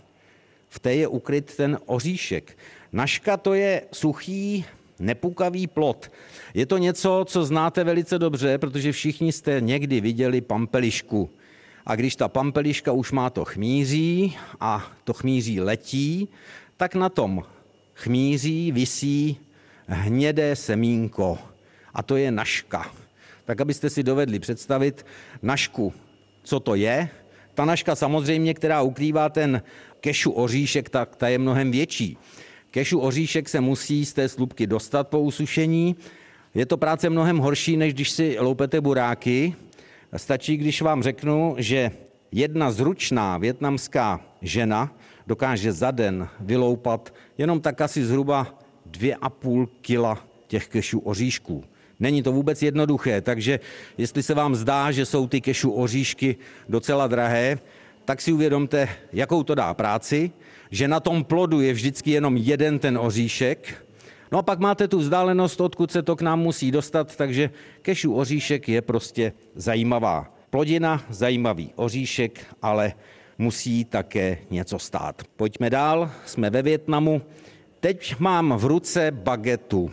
V 0.70 0.80
té 0.80 0.96
je 0.96 1.08
ukryt 1.08 1.56
ten 1.56 1.80
oříšek. 1.86 2.58
Naška 2.94 3.38
to 3.38 3.54
je 3.54 3.82
suchý, 3.92 4.66
nepukavý 5.00 5.68
plot. 5.68 6.12
Je 6.54 6.66
to 6.66 6.78
něco, 6.78 7.26
co 7.28 7.46
znáte 7.46 7.84
velice 7.84 8.20
dobře, 8.20 8.58
protože 8.58 8.92
všichni 8.92 9.32
jste 9.32 9.62
někdy 9.62 10.02
viděli 10.02 10.42
pampelišku. 10.42 11.30
A 11.86 11.96
když 11.96 12.16
ta 12.16 12.28
pampeliška 12.28 12.92
už 12.92 13.12
má 13.12 13.30
to 13.30 13.46
chmíří 13.46 14.38
a 14.60 14.92
to 15.04 15.14
chmíří 15.14 15.62
letí, 15.62 16.30
tak 16.78 16.96
na 16.96 17.10
tom 17.10 17.44
chmíří 17.94 18.72
visí 18.72 19.38
hnědé 19.88 20.56
semínko. 20.56 21.38
A 21.94 22.04
to 22.04 22.18
je 22.18 22.32
naška 22.32 22.92
tak 23.46 23.62
abyste 23.62 23.90
si 23.90 24.04
dovedli 24.04 24.40
představit 24.40 25.06
našku, 25.42 25.94
co 26.44 26.60
to 26.60 26.76
je. 26.76 27.10
Ta 27.54 27.66
naška 27.66 27.96
samozřejmě, 27.96 28.54
která 28.54 28.82
ukrývá 28.82 29.30
ten 29.30 29.62
kešu 30.00 30.32
oříšek, 30.32 30.90
tak 30.90 31.16
ta 31.16 31.28
je 31.28 31.38
mnohem 31.38 31.72
větší. 31.72 32.18
Kešu 32.72 33.00
oříšek 33.00 33.50
se 33.50 33.62
musí 33.62 34.06
z 34.06 34.14
té 34.14 34.30
slupky 34.30 34.68
dostat 34.68 35.08
po 35.08 35.20
usušení. 35.20 35.96
Je 36.54 36.66
to 36.66 36.78
práce 36.78 37.10
mnohem 37.10 37.38
horší, 37.38 37.78
než 37.78 37.94
když 37.94 38.10
si 38.10 38.36
loupete 38.40 38.82
buráky. 38.82 39.56
Stačí, 40.18 40.58
když 40.58 40.82
vám 40.82 41.04
řeknu, 41.04 41.56
že 41.58 41.92
jedna 42.32 42.72
zručná 42.72 43.38
větnamská 43.38 44.22
žena 44.42 44.96
dokáže 45.28 45.72
za 45.72 45.92
den 45.92 46.28
vyloupat 46.40 47.14
jenom 47.38 47.62
tak 47.62 47.82
asi 47.82 48.06
zhruba 48.06 48.60
2,5 48.92 49.68
kila 49.82 50.20
těch 50.48 50.68
kešů 50.68 51.00
oříšků. 51.00 51.64
Není 52.00 52.24
to 52.24 52.32
vůbec 52.32 52.62
jednoduché, 52.62 53.22
takže 53.22 53.60
jestli 53.98 54.24
se 54.24 54.34
vám 54.34 54.56
zdá, 54.56 54.92
že 54.92 55.06
jsou 55.06 55.28
ty 55.28 55.42
kešu 55.42 55.72
oříšky 55.72 56.36
docela 56.70 57.08
drahé, 57.08 57.60
tak 58.06 58.22
si 58.22 58.32
uvědomte, 58.32 58.90
jakou 59.14 59.44
to 59.44 59.56
dá 59.56 59.74
práci, 59.74 60.32
že 60.72 60.88
na 60.88 61.00
tom 61.00 61.24
plodu 61.24 61.62
je 61.62 61.74
vždycky 61.74 62.12
jenom 62.12 62.38
jeden 62.38 62.80
ten 62.80 62.98
oříšek, 62.98 63.85
No 64.32 64.40
a 64.40 64.42
pak 64.42 64.60
máte 64.60 64.88
tu 64.88 65.00
vzdálenost, 65.00 65.62
odkud 65.62 65.92
se 65.92 66.04
to 66.04 66.16
k 66.16 66.22
nám 66.22 66.40
musí 66.40 66.72
dostat, 66.72 67.16
takže 67.16 67.50
kešu 67.82 68.16
oříšek 68.16 68.70
je 68.70 68.82
prostě 68.82 69.34
zajímavá 69.56 70.34
plodina, 70.50 71.04
zajímavý 71.10 71.70
oříšek, 71.76 72.46
ale 72.62 72.94
musí 73.38 73.86
také 73.86 74.38
něco 74.52 74.80
stát. 74.80 75.24
Pojďme 75.36 75.70
dál, 75.70 76.12
jsme 76.26 76.50
ve 76.50 76.62
Větnamu. 76.62 77.22
Teď 77.80 78.20
mám 78.20 78.54
v 78.58 78.66
ruce 78.66 79.12
bagetu. 79.12 79.92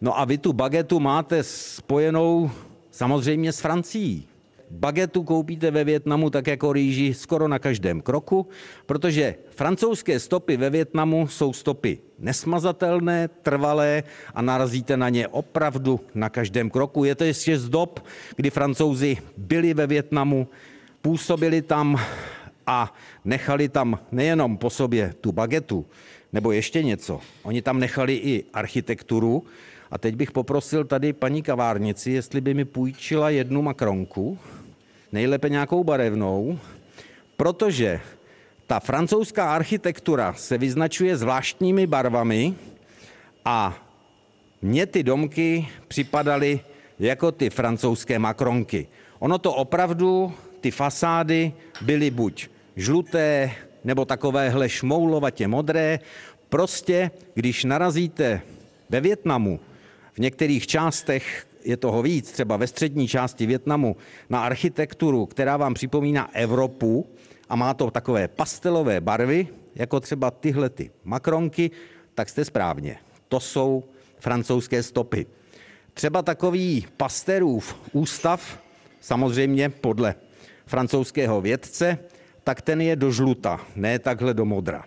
No 0.00 0.18
a 0.18 0.24
vy 0.24 0.38
tu 0.38 0.52
bagetu 0.52 1.00
máte 1.00 1.42
spojenou 1.42 2.50
samozřejmě 2.90 3.52
s 3.52 3.60
Francií. 3.60 4.28
Bagetu 4.70 5.22
koupíte 5.22 5.70
ve 5.70 5.84
Větnamu 5.84 6.30
tak 6.30 6.46
jako 6.46 6.72
rýži 6.72 7.14
skoro 7.14 7.48
na 7.48 7.58
každém 7.58 8.00
kroku, 8.00 8.48
protože 8.86 9.34
francouzské 9.50 10.20
stopy 10.20 10.56
ve 10.56 10.70
Větnamu 10.70 11.28
jsou 11.28 11.52
stopy 11.52 11.98
nesmazatelné, 12.18 13.28
trvalé 13.28 14.02
a 14.34 14.42
narazíte 14.42 14.96
na 14.96 15.08
ně 15.08 15.28
opravdu 15.28 16.00
na 16.14 16.28
každém 16.28 16.70
kroku. 16.70 17.04
Je 17.04 17.14
to 17.14 17.24
ještě 17.24 17.58
z 17.58 17.68
dob, 17.68 18.04
kdy 18.36 18.50
francouzi 18.50 19.16
byli 19.36 19.74
ve 19.74 19.86
Větnamu, 19.86 20.48
působili 21.02 21.62
tam 21.62 22.00
a 22.66 22.94
nechali 23.24 23.68
tam 23.68 23.98
nejenom 24.12 24.56
po 24.56 24.70
sobě 24.70 25.14
tu 25.20 25.32
bagetu, 25.32 25.86
nebo 26.32 26.52
ještě 26.52 26.82
něco. 26.82 27.20
Oni 27.42 27.62
tam 27.62 27.80
nechali 27.80 28.14
i 28.14 28.44
architekturu, 28.52 29.44
a 29.90 29.98
teď 29.98 30.16
bych 30.16 30.32
poprosil 30.32 30.84
tady 30.84 31.12
paní 31.12 31.42
kavárnici, 31.42 32.10
jestli 32.10 32.40
by 32.40 32.54
mi 32.54 32.64
půjčila 32.64 33.30
jednu 33.30 33.62
makronku, 33.62 34.38
nejlépe 35.12 35.48
nějakou 35.48 35.84
barevnou, 35.84 36.58
protože 37.36 38.00
ta 38.66 38.80
francouzská 38.80 39.54
architektura 39.54 40.32
se 40.32 40.58
vyznačuje 40.58 41.16
zvláštními 41.16 41.86
barvami 41.86 42.54
a 43.44 43.74
mně 44.62 44.86
ty 44.86 45.02
domky 45.02 45.68
připadaly 45.88 46.60
jako 46.98 47.32
ty 47.32 47.50
francouzské 47.50 48.18
makronky. 48.18 48.86
Ono 49.18 49.38
to 49.38 49.54
opravdu, 49.54 50.32
ty 50.60 50.70
fasády 50.70 51.52
byly 51.80 52.10
buď 52.10 52.48
žluté, 52.76 53.50
nebo 53.84 54.04
takovéhle 54.04 54.68
šmoulovatě 54.68 55.48
modré. 55.48 56.00
Prostě, 56.48 57.10
když 57.34 57.64
narazíte 57.64 58.40
ve 58.90 59.00
Větnamu 59.00 59.60
v 60.12 60.18
některých 60.18 60.66
částech 60.66 61.46
je 61.68 61.76
toho 61.76 62.02
víc, 62.02 62.32
třeba 62.32 62.56
ve 62.56 62.66
střední 62.66 63.08
části 63.08 63.46
Větnamu, 63.46 63.96
na 64.30 64.40
architekturu, 64.40 65.26
která 65.26 65.56
vám 65.56 65.74
připomíná 65.74 66.34
Evropu 66.34 67.06
a 67.48 67.56
má 67.56 67.74
to 67.74 67.90
takové 67.90 68.28
pastelové 68.28 69.00
barvy, 69.00 69.48
jako 69.74 70.00
třeba 70.00 70.30
tyhle 70.30 70.70
ty 70.70 70.90
makronky, 71.04 71.70
tak 72.14 72.28
jste 72.28 72.44
správně. 72.44 72.96
To 73.28 73.40
jsou 73.40 73.84
francouzské 74.18 74.82
stopy. 74.82 75.26
Třeba 75.94 76.22
takový 76.22 76.86
pasterův 76.96 77.76
ústav, 77.92 78.58
samozřejmě 79.00 79.68
podle 79.68 80.14
francouzského 80.66 81.40
vědce, 81.40 81.98
tak 82.44 82.62
ten 82.62 82.80
je 82.80 82.96
do 82.96 83.12
žluta, 83.12 83.60
ne 83.76 83.98
takhle 83.98 84.34
do 84.34 84.44
modra. 84.44 84.84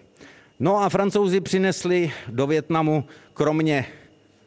No 0.59 0.77
a 0.77 0.89
francouzi 0.89 1.41
přinesli 1.41 2.11
do 2.27 2.47
Větnamu 2.47 3.03
kromě 3.33 3.85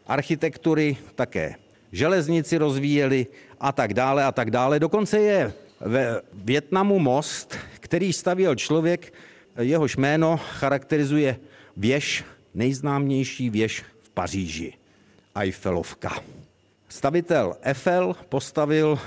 architektury 0.06 0.96
také 1.14 1.54
železnici 1.94 2.58
rozvíjeli 2.58 3.26
a 3.60 3.72
tak 3.72 3.94
dále 3.94 4.24
a 4.24 4.32
tak 4.32 4.50
dále. 4.50 4.80
Dokonce 4.80 5.18
je 5.18 5.52
ve 5.80 6.20
Větnamu 6.32 6.98
most, 6.98 7.54
který 7.80 8.12
stavěl 8.12 8.54
člověk, 8.54 9.14
jehož 9.58 9.96
jméno 9.96 10.36
charakterizuje 10.36 11.36
věž, 11.76 12.24
nejznámější 12.54 13.50
věž 13.50 13.84
v 14.02 14.10
Paříži. 14.10 14.72
Eiffelovka. 15.34 16.22
Stavitel 16.88 17.56
Eiffel 17.62 18.16
postavil 18.28 18.98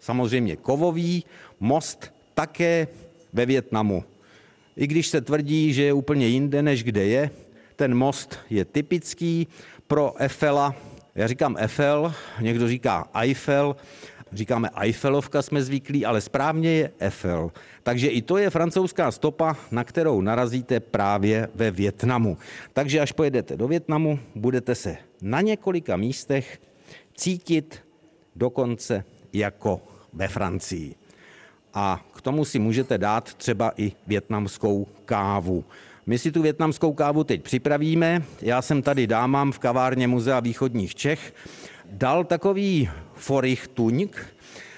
samozřejmě 0.00 0.56
kovový 0.56 1.24
most 1.60 2.12
také 2.34 2.88
ve 3.32 3.46
Větnamu. 3.46 4.04
I 4.76 4.86
když 4.86 5.06
se 5.06 5.20
tvrdí, 5.20 5.72
že 5.72 5.82
je 5.82 5.92
úplně 5.92 6.26
jinde, 6.26 6.62
než 6.62 6.84
kde 6.84 7.04
je, 7.04 7.30
ten 7.76 7.94
most 7.94 8.38
je 8.50 8.64
typický 8.64 9.48
pro 9.86 10.14
Eiffela. 10.22 10.74
Já 11.14 11.26
říkám 11.26 11.56
Eiffel, 11.58 12.14
někdo 12.40 12.68
říká 12.68 13.08
Eiffel, 13.14 13.76
říkáme 14.32 14.68
Eiffelovka 14.80 15.42
jsme 15.42 15.62
zvyklí, 15.62 16.06
ale 16.06 16.20
správně 16.20 16.70
je 16.70 16.90
Eiffel. 17.00 17.50
Takže 17.82 18.08
i 18.08 18.22
to 18.22 18.38
je 18.38 18.50
francouzská 18.50 19.10
stopa, 19.10 19.56
na 19.70 19.84
kterou 19.84 20.20
narazíte 20.20 20.80
právě 20.80 21.48
ve 21.54 21.70
Větnamu. 21.70 22.38
Takže 22.72 23.00
až 23.00 23.12
pojedete 23.12 23.56
do 23.56 23.68
Větnamu, 23.68 24.18
budete 24.34 24.74
se 24.74 24.96
na 25.22 25.40
několika 25.40 25.96
místech 25.96 26.60
cítit 27.14 27.82
dokonce 28.36 29.04
jako 29.32 29.80
ve 30.12 30.28
Francii. 30.28 30.94
A 31.74 32.04
k 32.14 32.20
tomu 32.20 32.44
si 32.44 32.58
můžete 32.58 32.98
dát 32.98 33.34
třeba 33.34 33.72
i 33.76 33.92
větnamskou 34.06 34.86
kávu. 35.04 35.64
My 36.10 36.18
si 36.18 36.32
tu 36.32 36.42
větnamskou 36.42 36.92
kávu 36.92 37.24
teď 37.24 37.42
připravíme. 37.42 38.22
Já 38.42 38.62
jsem 38.62 38.82
tady 38.82 39.06
dámám 39.06 39.52
v 39.52 39.58
kavárně 39.58 40.08
Muzea 40.08 40.40
východních 40.40 40.94
Čech 40.94 41.34
dal 41.90 42.24
takový 42.24 42.90
tuňk, 43.74 44.26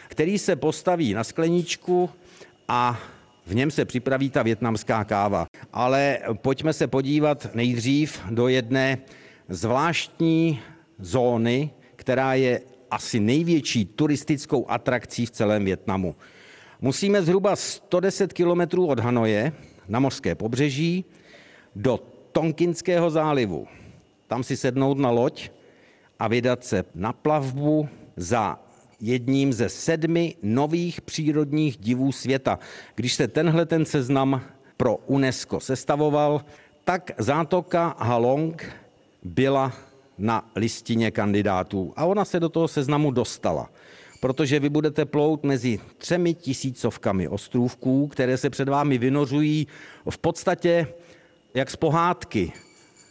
který 0.08 0.38
se 0.38 0.56
postaví 0.56 1.14
na 1.14 1.24
skleničku 1.24 2.10
a 2.68 3.00
v 3.46 3.54
něm 3.54 3.70
se 3.70 3.84
připraví 3.84 4.30
ta 4.30 4.42
větnamská 4.42 5.04
káva. 5.04 5.46
Ale 5.72 6.18
pojďme 6.34 6.72
se 6.72 6.86
podívat 6.86 7.54
nejdřív 7.54 8.20
do 8.30 8.48
jedné 8.48 8.98
zvláštní 9.48 10.60
zóny, 10.98 11.70
která 11.96 12.34
je 12.34 12.60
asi 12.90 13.20
největší 13.20 13.84
turistickou 13.84 14.70
atrakcí 14.70 15.26
v 15.26 15.30
celém 15.30 15.64
Větnamu. 15.64 16.14
Musíme 16.80 17.22
zhruba 17.22 17.56
110 17.56 18.32
kilometrů 18.32 18.86
od 18.86 18.98
Hanoje 18.98 19.52
na 19.88 20.00
mořské 20.00 20.34
pobřeží 20.34 21.04
do 21.76 22.00
Tonkinského 22.32 23.10
zálivu. 23.10 23.66
Tam 24.26 24.42
si 24.42 24.56
sednout 24.56 24.98
na 24.98 25.10
loď 25.10 25.50
a 26.18 26.28
vydat 26.28 26.64
se 26.64 26.84
na 26.94 27.12
plavbu 27.12 27.88
za 28.16 28.58
jedním 29.00 29.52
ze 29.52 29.68
sedmi 29.68 30.34
nových 30.42 31.00
přírodních 31.00 31.76
divů 31.76 32.12
světa. 32.12 32.58
Když 32.94 33.14
se 33.14 33.28
tenhle 33.28 33.66
ten 33.66 33.84
seznam 33.84 34.40
pro 34.76 34.96
UNESCO 34.96 35.60
sestavoval, 35.60 36.44
tak 36.84 37.10
zátoka 37.18 37.96
Halong 37.98 38.72
byla 39.22 39.72
na 40.18 40.50
listině 40.56 41.10
kandidátů 41.10 41.92
a 41.96 42.04
ona 42.04 42.24
se 42.24 42.40
do 42.40 42.48
toho 42.48 42.68
seznamu 42.68 43.10
dostala 43.10 43.68
protože 44.22 44.60
vy 44.60 44.68
budete 44.68 45.04
plout 45.04 45.44
mezi 45.44 45.80
třemi 45.98 46.34
tisícovkami 46.34 47.28
ostrůvků, 47.28 48.06
které 48.06 48.36
se 48.36 48.50
před 48.50 48.68
vámi 48.68 48.98
vynořují 48.98 49.66
v 50.10 50.18
podstatě 50.18 50.86
jak 51.54 51.70
z 51.70 51.76
pohádky. 51.76 52.52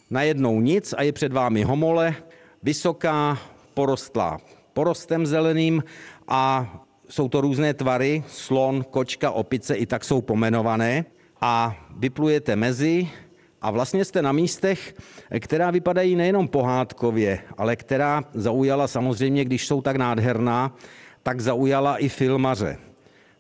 Najednou 0.10 0.62
nic 0.62 0.94
a 0.98 1.04
je 1.04 1.12
před 1.12 1.34
vámi 1.34 1.64
homole, 1.64 2.16
vysoká, 2.64 3.38
porostlá 3.74 4.40
porostem 4.74 5.26
zeleným 5.26 5.84
a 6.28 6.68
jsou 7.10 7.30
to 7.30 7.42
různé 7.42 7.74
tvary, 7.74 8.24
slon, 8.28 8.84
kočka, 8.84 9.32
opice, 9.32 9.76
i 9.76 9.86
tak 9.86 10.04
jsou 10.04 10.22
pomenované 10.22 11.06
a 11.42 11.76
vyplujete 11.98 12.56
mezi 12.56 13.10
a 13.62 13.72
vlastně 13.72 14.06
jste 14.06 14.22
na 14.22 14.32
místech, 14.32 14.96
která 15.40 15.72
vypadají 15.72 16.16
nejenom 16.16 16.48
pohádkově, 16.48 17.40
ale 17.58 17.76
která 17.76 18.24
zaujala 18.34 18.88
samozřejmě, 18.88 19.46
když 19.46 19.68
jsou 19.68 19.82
tak 19.82 19.96
nádherná, 19.96 20.76
tak 21.24 21.42
zaujala 21.42 21.98
i 21.98 22.10
filmaře. 22.10 22.78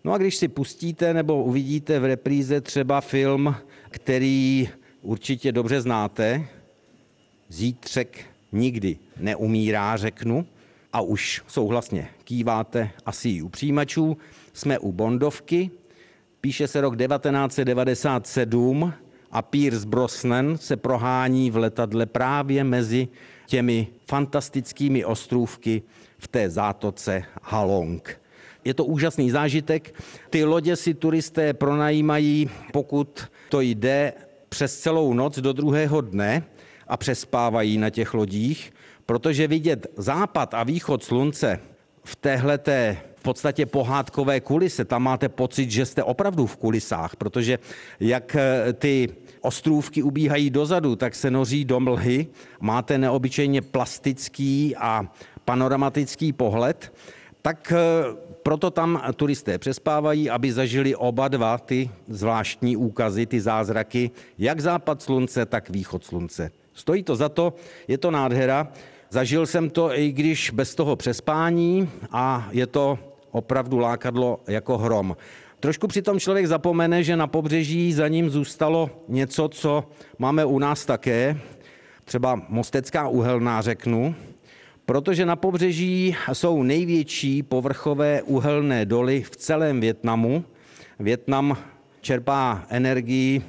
No 0.04 0.14
a 0.14 0.18
když 0.18 0.36
si 0.36 0.48
pustíte 0.48 1.14
nebo 1.14 1.44
uvidíte 1.44 2.00
v 2.00 2.06
repríze 2.06 2.62
třeba 2.62 3.02
film, 3.02 3.56
který 3.90 4.70
určitě 5.02 5.52
dobře 5.52 5.82
znáte, 5.82 6.46
Zítřek 7.50 8.26
nikdy 8.52 8.98
neumírá, 9.18 9.98
řeknu, 9.98 10.46
a 10.94 11.02
už 11.02 11.42
souhlasně 11.48 12.08
kýváte 12.24 12.90
asi 13.06 13.42
u 13.42 13.50
přijímačů, 13.50 14.18
jsme 14.54 14.80
u 14.80 14.92
Bondovky, 14.92 15.72
píše 16.42 16.68
se 16.68 16.82
rok 16.82 16.98
1997 16.98 18.94
a 19.32 19.42
Pierce 19.42 19.88
Brosnan 19.88 20.58
se 20.58 20.78
prohání 20.78 21.52
v 21.52 21.58
letadle 21.58 22.06
právě 22.06 22.64
mezi 22.64 23.08
těmi 23.48 23.88
fantastickými 24.08 25.06
ostrůvky 25.06 25.82
v 26.18 26.28
té 26.28 26.50
zátoce 26.50 27.24
Halong. 27.42 28.22
Je 28.66 28.74
to 28.74 28.86
úžasný 28.86 29.32
zážitek. 29.32 29.96
Ty 30.30 30.44
lodě 30.44 30.76
si 30.76 30.94
turisté 30.94 31.54
pronajímají, 31.54 32.50
pokud 32.72 33.28
to 33.50 33.62
jde, 33.62 34.14
přes 34.54 34.80
celou 34.80 35.14
noc 35.14 35.40
do 35.40 35.54
druhého 35.54 36.02
dne 36.02 36.44
a 36.88 36.98
přespávají 36.98 37.78
na 37.78 37.90
těch 37.90 38.14
lodích, 38.14 38.74
protože 39.06 39.48
vidět 39.48 39.88
západ 39.98 40.54
a 40.54 40.64
východ 40.64 41.04
slunce 41.04 41.60
v 42.04 42.16
téhleté 42.16 42.98
v 43.16 43.24
podstatě 43.24 43.66
pohádkové 43.66 44.40
kulise, 44.40 44.86
tam 44.86 45.04
máte 45.04 45.30
pocit, 45.30 45.72
že 45.72 45.86
jste 45.86 46.04
opravdu 46.04 46.46
v 46.46 46.58
kulisách, 46.58 47.16
protože 47.16 47.60
jak 48.00 48.36
eh, 48.36 48.74
ty 48.74 49.10
ostrůvky 49.42 50.04
ubíhají 50.04 50.50
dozadu, 50.50 50.96
tak 50.96 51.16
se 51.16 51.32
noří 51.32 51.66
do 51.66 51.80
mlhy, 51.80 52.28
máte 52.60 52.98
neobyčejně 52.98 53.62
plastický 53.62 54.76
a 54.76 55.06
panoramatický 55.46 56.34
pohled, 56.34 56.94
tak 57.42 57.74
eh, 57.76 58.31
proto 58.44 58.72
tam 58.72 59.02
turisté 59.16 59.58
přespávají, 59.58 60.30
aby 60.30 60.52
zažili 60.52 60.96
oba 60.96 61.28
dva 61.28 61.58
ty 61.58 61.90
zvláštní 62.08 62.78
úkazy, 62.78 63.26
ty 63.26 63.42
zázraky, 63.42 64.12
jak 64.38 64.60
západ 64.60 65.02
slunce, 65.02 65.46
tak 65.46 65.70
východ 65.70 66.06
slunce. 66.06 66.52
Stojí 66.74 67.04
to 67.04 67.16
za 67.16 67.30
to, 67.30 67.54
je 67.88 67.98
to 67.98 68.12
nádhera. 68.12 68.68
Zažil 69.10 69.46
jsem 69.46 69.70
to, 69.70 69.98
i 69.98 70.12
když 70.12 70.50
bez 70.50 70.76
toho 70.76 70.96
přespání 70.96 71.90
a 72.12 72.50
je 72.52 72.68
to 72.68 73.00
opravdu 73.32 73.78
lákadlo 73.78 74.40
jako 74.48 74.78
hrom. 74.78 75.18
Trošku 75.60 75.88
přitom 75.88 76.20
člověk 76.20 76.48
zapomene, 76.48 77.04
že 77.04 77.16
na 77.16 77.28
pobřeží 77.28 77.94
za 77.94 78.08
ním 78.08 78.30
zůstalo 78.30 78.90
něco, 79.08 79.50
co 79.50 79.84
máme 80.20 80.46
u 80.46 80.60
nás 80.60 80.86
také, 80.86 81.38
třeba 82.06 82.42
Mostecká 82.50 83.08
uhelná 83.08 83.62
řeknu, 83.62 84.16
protože 84.86 85.26
na 85.26 85.36
pobřeží 85.36 86.16
jsou 86.34 86.64
největší 86.64 87.44
povrchové 87.44 88.22
uhelné 88.22 88.86
doly 88.86 89.24
v 89.24 89.36
celém 89.36 89.82
Větnamu. 89.82 90.44
Větnam 91.00 91.58
čerpá 92.02 92.66
energii 92.70 93.42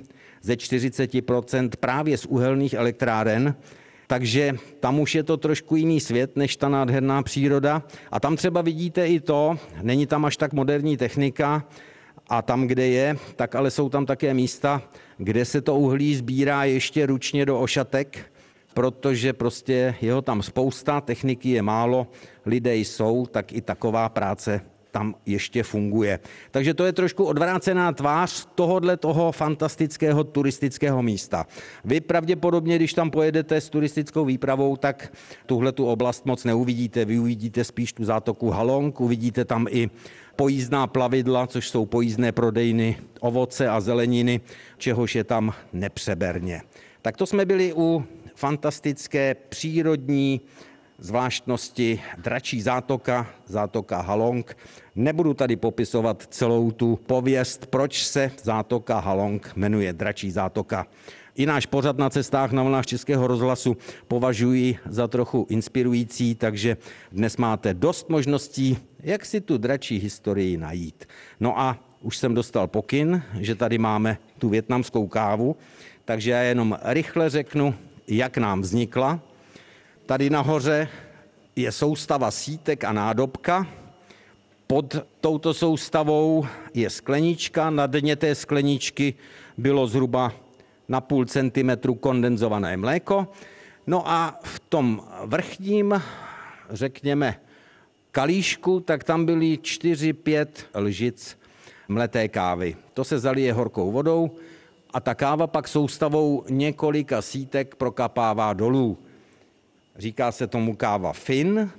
ze 0.42 0.54
40% 0.54 1.70
právě 1.80 2.18
z 2.18 2.26
uhelných 2.26 2.74
elektráren, 2.74 3.54
takže 4.06 4.54
tam 4.80 5.00
už 5.00 5.14
je 5.14 5.22
to 5.22 5.36
trošku 5.36 5.76
jiný 5.76 6.00
svět 6.00 6.36
než 6.36 6.56
ta 6.56 6.68
nádherná 6.68 7.22
příroda. 7.22 7.82
A 8.10 8.20
tam 8.20 8.36
třeba 8.36 8.62
vidíte 8.62 9.08
i 9.08 9.20
to, 9.20 9.56
není 9.82 10.06
tam 10.06 10.24
až 10.24 10.36
tak 10.36 10.52
moderní 10.52 10.96
technika, 10.96 11.64
a 12.28 12.42
tam, 12.42 12.66
kde 12.66 12.86
je, 12.86 13.16
tak 13.36 13.54
ale 13.54 13.70
jsou 13.70 13.88
tam 13.88 14.06
také 14.06 14.34
místa, 14.34 14.82
kde 15.18 15.44
se 15.44 15.60
to 15.60 15.76
uhlí 15.76 16.16
sbírá 16.16 16.64
ještě 16.64 17.06
ručně 17.06 17.46
do 17.46 17.60
ošatek, 17.60 18.31
protože 18.74 19.32
prostě 19.32 19.94
je 20.00 20.12
ho 20.12 20.22
tam 20.22 20.42
spousta, 20.42 21.00
techniky 21.00 21.50
je 21.50 21.62
málo, 21.62 22.06
lidé 22.46 22.76
jsou, 22.76 23.26
tak 23.26 23.52
i 23.52 23.60
taková 23.60 24.08
práce 24.08 24.60
tam 24.92 25.14
ještě 25.26 25.62
funguje. 25.62 26.20
Takže 26.50 26.74
to 26.74 26.84
je 26.84 26.92
trošku 26.92 27.24
odvrácená 27.24 27.92
tvář 27.92 28.48
tohohle 28.54 28.96
toho 28.96 29.32
fantastického 29.32 30.24
turistického 30.24 31.02
místa. 31.02 31.46
Vy 31.84 32.00
pravděpodobně, 32.00 32.76
když 32.76 32.92
tam 32.94 33.10
pojedete 33.10 33.60
s 33.60 33.68
turistickou 33.68 34.24
výpravou, 34.24 34.76
tak 34.76 35.12
tuhle 35.46 35.72
tu 35.72 35.86
oblast 35.86 36.26
moc 36.26 36.44
neuvidíte. 36.44 37.04
Vy 37.04 37.18
uvidíte 37.18 37.64
spíš 37.64 37.92
tu 37.92 38.04
zátoku 38.04 38.50
Halong, 38.50 39.00
uvidíte 39.00 39.44
tam 39.44 39.66
i 39.70 39.90
pojízdná 40.36 40.86
plavidla, 40.86 41.46
což 41.46 41.68
jsou 41.68 41.86
pojízdné 41.86 42.32
prodejny 42.32 42.96
ovoce 43.20 43.68
a 43.68 43.80
zeleniny, 43.80 44.40
čehož 44.78 45.14
je 45.14 45.24
tam 45.24 45.52
nepřeberně. 45.72 46.62
Tak 47.02 47.16
to 47.16 47.26
jsme 47.26 47.44
byli 47.44 47.72
u 47.76 48.04
fantastické 48.34 49.34
přírodní 49.34 50.40
zvláštnosti 50.98 52.00
dračí 52.18 52.62
zátoka, 52.62 53.26
zátoka 53.46 54.00
Halong. 54.00 54.56
Nebudu 54.94 55.34
tady 55.34 55.56
popisovat 55.56 56.26
celou 56.30 56.70
tu 56.70 56.98
pověst, 57.06 57.66
proč 57.66 58.04
se 58.04 58.30
zátoka 58.42 58.98
Halong 58.98 59.52
jmenuje 59.56 59.92
dračí 59.92 60.30
zátoka. 60.30 60.86
I 61.34 61.46
náš 61.46 61.66
pořad 61.66 61.98
na 61.98 62.10
cestách 62.10 62.52
na 62.52 62.62
vlnách 62.62 62.86
Českého 62.86 63.26
rozhlasu 63.26 63.76
považuji 64.08 64.78
za 64.86 65.08
trochu 65.08 65.46
inspirující, 65.50 66.34
takže 66.34 66.76
dnes 67.12 67.36
máte 67.36 67.74
dost 67.74 68.08
možností, 68.08 68.78
jak 69.00 69.24
si 69.24 69.40
tu 69.40 69.58
dračí 69.58 69.98
historii 69.98 70.56
najít. 70.56 71.04
No 71.40 71.60
a 71.60 71.78
už 72.00 72.16
jsem 72.16 72.34
dostal 72.34 72.66
pokyn, 72.66 73.22
že 73.40 73.54
tady 73.54 73.78
máme 73.78 74.18
tu 74.38 74.48
větnamskou 74.48 75.06
kávu, 75.06 75.56
takže 76.04 76.30
já 76.30 76.42
jenom 76.42 76.78
rychle 76.82 77.30
řeknu, 77.30 77.74
jak 78.08 78.38
nám 78.38 78.60
vznikla. 78.60 79.20
Tady 80.06 80.30
nahoře 80.30 80.88
je 81.56 81.72
soustava 81.72 82.30
sítek 82.30 82.84
a 82.84 82.92
nádobka. 82.92 83.66
Pod 84.66 84.96
touto 85.20 85.54
soustavou 85.54 86.46
je 86.74 86.90
sklenička. 86.90 87.70
Na 87.70 87.86
dně 87.86 88.16
té 88.16 88.34
skleničky 88.34 89.14
bylo 89.58 89.86
zhruba 89.86 90.32
na 90.88 91.00
půl 91.00 91.24
centimetru 91.24 91.94
kondenzované 91.94 92.76
mléko. 92.76 93.28
No 93.86 94.08
a 94.10 94.40
v 94.42 94.58
tom 94.58 95.02
vrchním, 95.24 96.02
řekněme, 96.70 97.40
kalíšku, 98.10 98.80
tak 98.80 99.04
tam 99.04 99.26
byly 99.26 99.56
4-5 99.56 100.46
lžic 100.74 101.38
mleté 101.88 102.28
kávy. 102.28 102.76
To 102.94 103.04
se 103.04 103.18
zalije 103.18 103.52
horkou 103.52 103.92
vodou 103.92 104.30
a 104.92 105.00
ta 105.00 105.14
káva 105.14 105.46
pak 105.46 105.68
soustavou 105.68 106.44
několika 106.50 107.22
sítek 107.22 107.74
prokapává 107.74 108.52
dolů. 108.52 108.98
Říká 109.96 110.32
se 110.32 110.46
tomu 110.46 110.76
káva 110.76 111.12
fin. 111.12 111.70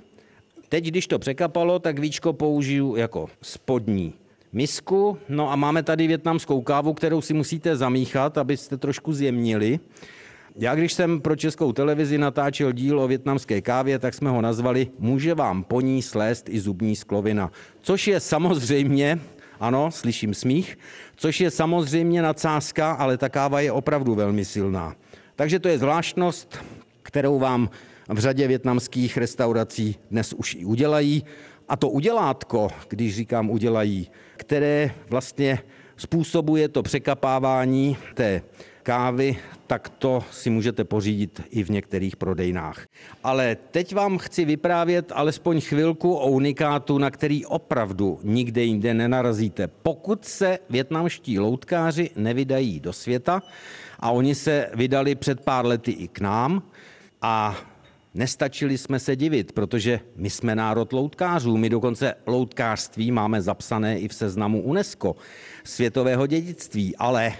Teď, 0.68 0.84
když 0.84 1.06
to 1.06 1.18
překapalo, 1.18 1.78
tak 1.78 1.98
víčko 1.98 2.32
použiju 2.32 2.96
jako 2.96 3.28
spodní 3.42 4.14
misku. 4.52 5.18
No 5.28 5.52
a 5.52 5.56
máme 5.56 5.82
tady 5.82 6.06
větnamskou 6.06 6.62
kávu, 6.62 6.94
kterou 6.94 7.20
si 7.20 7.34
musíte 7.34 7.76
zamíchat, 7.76 8.38
abyste 8.38 8.76
trošku 8.76 9.12
zjemnili. 9.12 9.80
Já 10.56 10.74
když 10.74 10.92
jsem 10.92 11.20
pro 11.20 11.36
českou 11.36 11.72
televizi 11.72 12.18
natáčel 12.18 12.72
díl 12.72 13.00
o 13.00 13.08
větnamské 13.08 13.60
kávě, 13.60 13.98
tak 13.98 14.14
jsme 14.14 14.30
ho 14.30 14.40
nazvali 14.40 14.88
Může 14.98 15.34
vám 15.34 15.62
po 15.64 15.80
ní 15.80 16.02
slést 16.02 16.48
i 16.48 16.60
zubní 16.60 16.96
sklovina. 16.96 17.50
Což 17.82 18.08
je 18.08 18.20
samozřejmě, 18.20 19.18
ano, 19.60 19.90
slyším 19.90 20.34
smích, 20.34 20.78
což 21.16 21.40
je 21.40 21.50
samozřejmě 21.50 22.22
nadsázka, 22.22 22.92
ale 22.92 23.18
ta 23.18 23.28
káva 23.28 23.60
je 23.60 23.72
opravdu 23.72 24.14
velmi 24.14 24.44
silná. 24.44 24.94
Takže 25.36 25.58
to 25.58 25.68
je 25.68 25.78
zvláštnost, 25.78 26.58
kterou 27.02 27.38
vám 27.38 27.70
v 28.08 28.18
řadě 28.18 28.48
větnamských 28.48 29.16
restaurací 29.16 29.96
dnes 30.10 30.32
už 30.32 30.54
i 30.54 30.64
udělají. 30.64 31.24
A 31.68 31.76
to 31.76 31.88
udělátko, 31.88 32.68
když 32.88 33.16
říkám 33.16 33.50
udělají, 33.50 34.10
které 34.36 34.90
vlastně 35.10 35.58
způsobuje 35.96 36.68
to 36.68 36.82
překapávání 36.82 37.96
té 38.14 38.42
kávy, 38.84 39.36
tak 39.66 39.88
to 39.88 40.24
si 40.30 40.50
můžete 40.50 40.84
pořídit 40.84 41.42
i 41.50 41.64
v 41.64 41.70
některých 41.70 42.16
prodejnách. 42.16 42.86
Ale 43.24 43.56
teď 43.70 43.94
vám 43.94 44.18
chci 44.18 44.44
vyprávět 44.44 45.12
alespoň 45.14 45.60
chvilku 45.60 46.14
o 46.14 46.30
unikátu, 46.30 46.98
na 46.98 47.10
který 47.10 47.46
opravdu 47.46 48.20
nikde 48.22 48.64
jinde 48.64 48.94
nenarazíte. 48.94 49.68
Pokud 49.68 50.24
se 50.24 50.58
větnamští 50.70 51.38
loutkáři 51.38 52.10
nevydají 52.16 52.80
do 52.80 52.92
světa, 52.92 53.42
a 54.00 54.10
oni 54.10 54.34
se 54.34 54.70
vydali 54.74 55.14
před 55.14 55.40
pár 55.40 55.66
lety 55.66 55.90
i 55.90 56.08
k 56.08 56.20
nám, 56.20 56.62
a 57.22 57.56
Nestačili 58.16 58.78
jsme 58.78 58.98
se 58.98 59.16
divit, 59.16 59.52
protože 59.52 60.00
my 60.16 60.30
jsme 60.30 60.54
národ 60.54 60.92
loutkářů. 60.92 61.56
My 61.56 61.70
dokonce 61.70 62.14
loutkářství 62.26 63.10
máme 63.10 63.42
zapsané 63.42 63.98
i 63.98 64.08
v 64.08 64.14
seznamu 64.14 64.62
UNESCO 64.62 65.16
světového 65.64 66.26
dědictví, 66.26 66.96
ale 66.96 67.32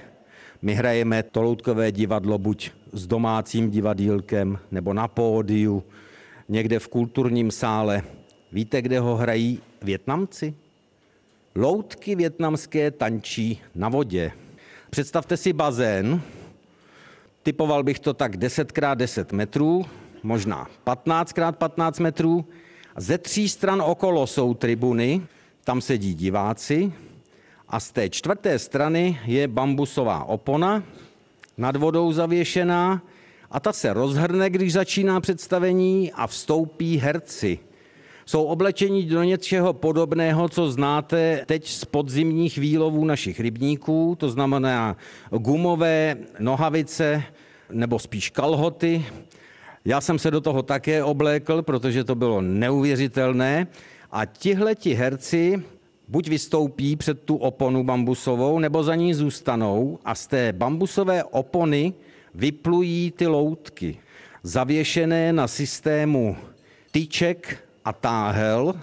my 0.65 0.75
hrajeme 0.75 1.23
to 1.23 1.43
loutkové 1.43 1.93
divadlo 1.93 2.39
buď 2.39 2.71
s 2.93 3.07
domácím 3.07 3.71
divadílkem 3.71 4.59
nebo 4.71 4.93
na 4.93 5.09
pódiu, 5.09 5.85
někde 6.49 6.79
v 6.79 6.89
kulturním 6.89 7.51
sále. 7.51 8.03
Víte, 8.53 8.83
kde 8.83 9.01
ho 9.01 9.17
hrají 9.17 9.61
Větnamci? 9.83 10.55
Loutky 11.55 12.15
větnamské 12.15 12.91
tančí 12.91 13.61
na 13.75 13.89
vodě. 13.89 14.33
Představte 14.91 15.37
si 15.37 15.53
bazén, 15.53 16.21
typoval 17.43 17.83
bych 17.83 17.99
to 17.99 18.15
tak 18.15 18.37
10 18.37 18.73
x 18.79 18.89
10 18.95 19.33
metrů, 19.33 19.85
možná 20.23 20.67
15 20.85 21.39
x 21.39 21.59
15 21.59 21.99
metrů. 21.99 22.45
Ze 22.97 23.19
tří 23.19 23.49
stran 23.49 23.83
okolo 23.83 24.27
jsou 24.27 24.55
tribuny, 24.55 25.27
tam 25.65 25.81
sedí 25.81 26.15
diváci 26.15 26.93
a 27.75 27.81
z 27.81 27.93
té 27.93 28.11
čtvrté 28.11 28.59
strany 28.59 29.19
je 29.27 29.49
bambusová 29.49 30.25
opona 30.25 30.83
nad 31.59 31.77
vodou 31.77 32.13
zavěšená 32.13 33.03
a 33.51 33.61
ta 33.61 33.73
se 33.73 33.93
rozhrne, 33.93 34.51
když 34.51 34.73
začíná 34.73 35.21
představení 35.21 36.13
a 36.13 36.27
vstoupí 36.27 36.97
herci. 36.97 37.59
Jsou 38.27 38.45
oblečení 38.45 39.03
do 39.03 39.23
něčeho 39.23 39.73
podobného, 39.73 40.49
co 40.49 40.71
znáte 40.71 41.43
teď 41.47 41.69
z 41.69 41.85
podzimních 41.85 42.59
výlovů 42.59 43.05
našich 43.05 43.41
rybníků, 43.41 44.17
to 44.21 44.31
znamená 44.31 44.97
gumové 45.31 46.17
nohavice 46.39 47.23
nebo 47.73 47.99
spíš 47.99 48.31
kalhoty, 48.31 49.05
já 49.85 50.01
jsem 50.01 50.19
se 50.19 50.31
do 50.31 50.41
toho 50.41 50.63
také 50.63 51.05
oblékl, 51.05 51.63
protože 51.63 52.05
to 52.05 52.15
bylo 52.15 52.41
neuvěřitelné. 52.41 53.67
A 54.13 54.25
tihleti 54.25 54.95
herci 54.95 55.63
buď 56.09 56.29
vystoupí 56.29 56.97
před 56.97 57.21
tu 57.21 57.37
oponu 57.37 57.85
bambusovou, 57.85 58.59
nebo 58.59 58.83
za 58.83 58.95
ní 58.95 59.15
zůstanou 59.15 59.99
a 60.05 60.15
z 60.15 60.27
té 60.27 60.53
bambusové 60.53 61.25
opony 61.25 61.95
vyplují 62.35 63.11
ty 63.11 63.27
loutky, 63.27 63.99
zavěšené 64.43 65.33
na 65.33 65.49
systému 65.49 66.37
tyček 66.91 67.65
a 67.85 67.93
táhel. 67.93 68.75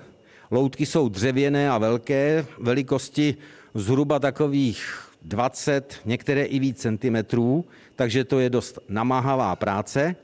Loutky 0.52 0.86
jsou 0.86 1.10
dřevěné 1.10 1.70
a 1.72 1.78
velké, 1.78 2.46
velikosti 2.60 3.36
zhruba 3.74 4.20
takových 4.20 5.08
20, 5.22 5.96
některé 6.06 6.44
i 6.44 6.60
víc 6.60 6.78
centimetrů, 6.78 7.66
takže 7.96 8.24
to 8.24 8.40
je 8.40 8.50
dost 8.50 8.80
namáhavá 8.90 9.56
práce 9.56 10.16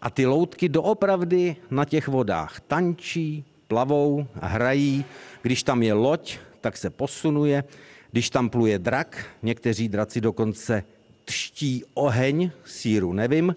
a 0.00 0.10
ty 0.10 0.26
loutky 0.26 0.68
doopravdy 0.68 1.56
na 1.70 1.84
těch 1.84 2.08
vodách 2.08 2.60
tančí, 2.60 3.44
plavou, 3.68 4.26
hrají. 4.34 5.04
Když 5.42 5.62
tam 5.62 5.82
je 5.82 5.92
loď, 5.92 6.38
tak 6.66 6.76
se 6.76 6.90
posunuje. 6.90 7.64
Když 8.12 8.30
tam 8.30 8.50
pluje 8.50 8.78
drak, 8.78 9.26
někteří 9.42 9.88
draci 9.88 10.20
dokonce 10.20 10.82
třtí 11.24 11.84
oheň, 11.94 12.50
síru 12.64 13.12
nevím. 13.12 13.56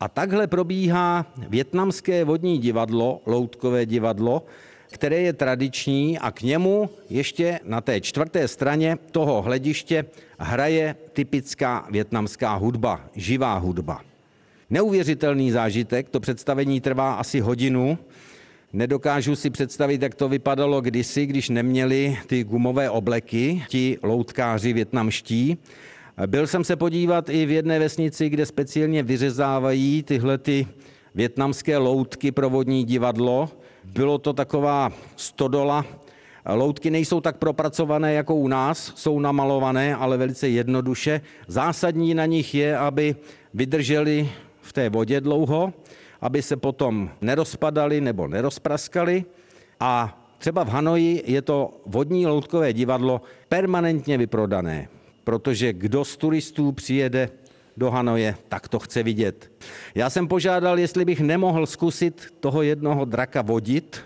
A 0.00 0.08
takhle 0.08 0.46
probíhá 0.46 1.26
větnamské 1.48 2.24
vodní 2.24 2.58
divadlo, 2.58 3.22
loutkové 3.26 3.86
divadlo, 3.86 4.42
které 4.90 5.20
je 5.20 5.32
tradiční 5.32 6.18
a 6.18 6.30
k 6.30 6.42
němu 6.42 6.90
ještě 7.10 7.60
na 7.64 7.80
té 7.80 8.00
čtvrté 8.00 8.48
straně 8.48 8.98
toho 9.10 9.42
hlediště 9.42 10.04
hraje 10.38 10.96
typická 11.12 11.86
větnamská 11.90 12.54
hudba, 12.54 13.00
živá 13.14 13.58
hudba. 13.58 14.02
Neuvěřitelný 14.70 15.50
zážitek, 15.50 16.08
to 16.08 16.20
představení 16.20 16.80
trvá 16.80 17.14
asi 17.14 17.40
hodinu. 17.40 17.98
Nedokážu 18.74 19.36
si 19.36 19.50
představit, 19.50 20.02
jak 20.02 20.14
to 20.14 20.28
vypadalo 20.28 20.80
kdysi, 20.80 21.26
když 21.26 21.48
neměli 21.48 22.18
ty 22.26 22.44
gumové 22.44 22.90
obleky, 22.90 23.64
ti 23.68 23.98
loutkáři 24.02 24.72
větnamští. 24.72 25.58
Byl 26.26 26.46
jsem 26.46 26.64
se 26.64 26.76
podívat 26.76 27.28
i 27.28 27.46
v 27.46 27.50
jedné 27.50 27.78
vesnici, 27.78 28.28
kde 28.28 28.46
speciálně 28.46 29.02
vyřezávají 29.02 30.02
tyhle 30.02 30.38
ty 30.38 30.66
větnamské 31.14 31.76
loutky 31.76 32.32
pro 32.32 32.50
vodní 32.50 32.84
divadlo. 32.84 33.48
Bylo 33.84 34.18
to 34.18 34.32
taková 34.32 34.92
stodola. 35.16 35.84
Loutky 36.54 36.90
nejsou 36.90 37.20
tak 37.20 37.36
propracované 37.36 38.12
jako 38.12 38.34
u 38.34 38.48
nás, 38.48 38.92
jsou 38.96 39.20
namalované, 39.20 39.96
ale 39.96 40.16
velice 40.16 40.48
jednoduše. 40.48 41.20
Zásadní 41.46 42.14
na 42.14 42.26
nich 42.26 42.54
je, 42.54 42.78
aby 42.78 43.16
vydrželi 43.54 44.28
v 44.60 44.72
té 44.72 44.88
vodě 44.88 45.20
dlouho, 45.20 45.72
aby 46.22 46.42
se 46.42 46.56
potom 46.56 47.10
nerozpadali 47.20 48.00
nebo 48.00 48.28
nerozpraskali. 48.28 49.24
A 49.80 50.18
třeba 50.38 50.64
v 50.64 50.68
Hanoji 50.68 51.22
je 51.26 51.42
to 51.42 51.80
vodní 51.86 52.26
loutkové 52.26 52.72
divadlo 52.72 53.22
permanentně 53.48 54.18
vyprodané, 54.18 54.88
protože 55.24 55.72
kdo 55.72 56.04
z 56.04 56.16
turistů 56.16 56.72
přijede 56.72 57.30
do 57.76 57.90
Hanoje, 57.90 58.34
tak 58.48 58.68
to 58.68 58.78
chce 58.78 59.02
vidět. 59.02 59.50
Já 59.94 60.10
jsem 60.10 60.28
požádal, 60.28 60.78
jestli 60.78 61.04
bych 61.04 61.20
nemohl 61.20 61.66
zkusit 61.66 62.34
toho 62.40 62.62
jednoho 62.62 63.04
draka 63.04 63.42
vodit. 63.42 64.00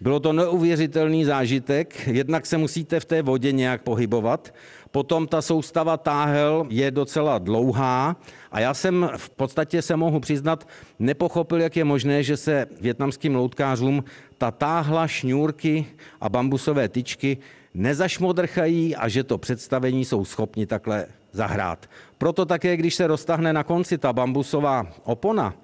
Bylo 0.00 0.20
to 0.20 0.32
neuvěřitelný 0.32 1.24
zážitek, 1.24 2.06
jednak 2.06 2.46
se 2.46 2.58
musíte 2.58 3.00
v 3.00 3.04
té 3.04 3.22
vodě 3.22 3.52
nějak 3.52 3.82
pohybovat, 3.82 4.54
Potom 4.90 5.26
ta 5.26 5.42
soustava 5.42 5.96
táhel 5.96 6.66
je 6.68 6.90
docela 6.90 7.38
dlouhá 7.38 8.16
a 8.52 8.60
já 8.60 8.74
jsem 8.74 9.10
v 9.16 9.30
podstatě 9.30 9.82
se 9.82 9.96
mohu 9.96 10.20
přiznat, 10.20 10.68
nepochopil, 10.98 11.60
jak 11.60 11.76
je 11.76 11.84
možné, 11.84 12.22
že 12.22 12.36
se 12.36 12.66
větnamským 12.80 13.34
loutkářům 13.34 14.04
ta 14.38 14.50
táhla, 14.50 15.06
šňůrky 15.06 15.86
a 16.20 16.28
bambusové 16.28 16.88
tyčky 16.88 17.38
nezašmodrchají 17.74 18.96
a 18.96 19.08
že 19.08 19.24
to 19.24 19.38
představení 19.38 20.04
jsou 20.04 20.24
schopni 20.24 20.66
takhle 20.66 21.06
zahrát. 21.32 21.86
Proto 22.18 22.44
také, 22.44 22.76
když 22.76 22.94
se 22.94 23.06
roztahne 23.06 23.52
na 23.52 23.64
konci 23.64 23.98
ta 23.98 24.12
bambusová 24.12 24.86
opona 25.04 25.54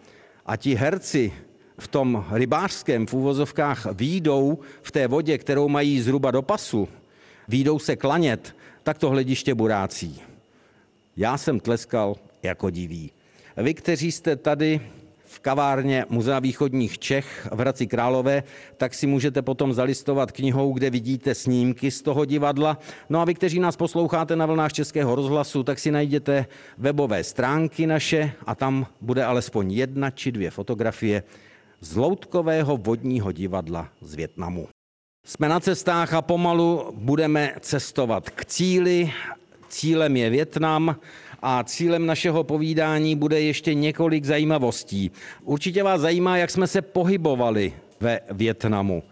a 0.47 0.57
ti 0.57 0.75
herci 0.75 1.33
v 1.79 1.89
tom 1.89 2.25
rybářském 2.31 3.07
v 3.07 3.15
úvozovkách 3.15 3.87
výjdou 3.93 4.59
v 4.83 4.93
té 4.93 5.07
vodě, 5.07 5.39
kterou 5.39 5.69
mají 5.69 6.01
zhruba 6.01 6.31
do 6.31 6.43
pasu, 6.43 6.89
výjdou 7.49 7.79
se 7.79 7.97
klanět, 7.97 8.57
tak 8.85 8.99
to 8.99 9.11
hlediště 9.11 9.55
burácí. 9.55 10.21
Já 11.17 11.39
jsem 11.39 11.61
tleskal 11.61 12.17
jako 12.43 12.71
diví. 12.71 13.11
Vy, 13.57 13.75
kteří 13.75 14.13
jste 14.13 14.37
tady 14.37 14.81
v 15.27 15.41
kavárně 15.41 16.05
Muzea 16.09 16.39
východních 16.39 16.99
Čech 16.99 17.49
v 17.53 17.59
Hradci 17.59 17.87
Králové, 17.87 18.43
tak 18.77 18.95
si 18.95 19.07
můžete 19.07 19.43
potom 19.43 19.73
zalistovat 19.73 20.33
knihou, 20.33 20.73
kde 20.73 20.91
vidíte 20.91 21.35
snímky 21.35 21.91
z 21.91 22.03
toho 22.03 22.25
divadla. 22.25 22.79
No 23.09 23.21
a 23.21 23.25
vy, 23.25 23.35
kteří 23.35 23.61
nás 23.61 23.77
posloucháte 23.77 24.37
na 24.37 24.47
vlnách 24.47 24.73
Českého 24.73 25.15
rozhlasu, 25.15 25.63
tak 25.63 25.79
si 25.79 25.91
najděte 25.91 26.47
webové 26.79 27.25
stránky 27.25 27.87
naše 27.87 28.33
a 28.47 28.55
tam 28.55 28.87
bude 29.01 29.25
alespoň 29.25 29.73
jedna 29.73 30.11
či 30.11 30.33
dvě 30.33 30.51
fotografie 30.51 31.23
z 31.81 31.97
loutkového 31.97 32.77
vodního 32.77 33.33
divadla 33.33 33.89
z 34.01 34.15
Větnamu. 34.15 34.69
Jsme 35.27 35.49
na 35.49 35.61
cestách 35.61 36.15
a 36.15 36.23
pomalu 36.23 36.93
budeme 36.95 37.55
cestovat 37.61 38.31
k 38.31 38.45
cíli. 38.45 39.13
Cílem 39.69 40.17
je 40.17 40.31
Větnam 40.31 40.97
a 41.43 41.65
cílem 41.65 42.07
našeho 42.07 42.45
povídání 42.45 43.17
bude 43.17 43.41
ještě 43.41 43.75
několik 43.75 44.25
zajímavostí. 44.25 45.11
Určitě 45.43 45.83
vás 45.83 46.01
zajímá, 46.01 46.37
jak 46.37 46.51
jsme 46.51 46.67
se 46.67 46.83
pohybovali 46.83 47.73
ve 48.01 48.21
Větnamu. 48.31 49.03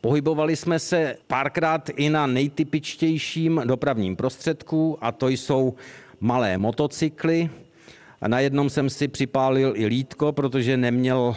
Pohybovali 0.00 0.56
jsme 0.56 0.78
se 0.78 1.16
párkrát 1.26 1.90
i 1.96 2.10
na 2.10 2.26
nejtypičtějším 2.26 3.62
dopravním 3.64 4.16
prostředku 4.16 4.98
a 5.00 5.12
to 5.12 5.28
jsou 5.28 5.74
malé 6.20 6.58
motocykly. 6.58 7.50
Na 8.26 8.40
jednom 8.40 8.70
jsem 8.70 8.90
si 8.90 9.08
připálil 9.08 9.72
i 9.76 9.86
lítko, 9.86 10.32
protože 10.32 10.76
neměl 10.76 11.36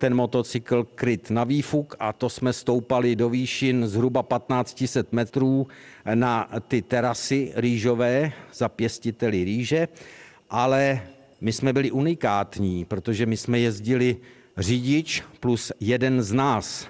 ten 0.00 0.14
motocykl 0.14 0.84
kryt 0.94 1.30
na 1.30 1.44
výfuk 1.44 1.96
a 1.98 2.12
to 2.12 2.28
jsme 2.28 2.52
stoupali 2.52 3.16
do 3.16 3.28
výšin 3.28 3.86
zhruba 3.86 4.22
1500 4.22 5.12
metrů 5.12 5.66
na 6.14 6.48
ty 6.68 6.82
terasy 6.82 7.52
rýžové 7.56 8.32
za 8.54 8.68
pěstiteli 8.68 9.44
rýže, 9.44 9.88
ale 10.50 11.02
my 11.40 11.52
jsme 11.52 11.72
byli 11.72 11.90
unikátní, 11.90 12.84
protože 12.84 13.26
my 13.26 13.36
jsme 13.36 13.58
jezdili 13.58 14.16
řidič 14.56 15.22
plus 15.40 15.72
jeden 15.80 16.22
z 16.22 16.32
nás. 16.32 16.88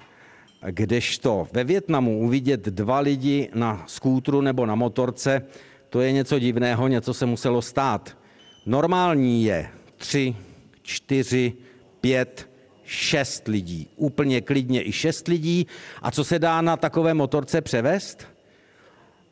Kdežto 0.70 1.48
ve 1.52 1.64
Větnamu 1.64 2.18
uvidět 2.18 2.60
dva 2.60 3.00
lidi 3.00 3.50
na 3.54 3.84
skútru 3.86 4.40
nebo 4.40 4.66
na 4.66 4.74
motorce, 4.74 5.42
to 5.88 6.00
je 6.00 6.12
něco 6.12 6.38
divného, 6.38 6.88
něco 6.88 7.14
se 7.14 7.26
muselo 7.26 7.62
stát. 7.62 8.18
Normální 8.66 9.44
je 9.44 9.68
tři, 9.96 10.36
čtyři, 10.82 11.52
pět, 12.00 12.49
šest 12.90 13.48
lidí. 13.48 13.88
Úplně 13.96 14.40
klidně 14.40 14.88
i 14.88 14.92
šest 14.92 15.28
lidí. 15.28 15.66
A 16.02 16.10
co 16.10 16.24
se 16.24 16.38
dá 16.38 16.60
na 16.60 16.76
takové 16.76 17.14
motorce 17.14 17.60
převést? 17.60 18.26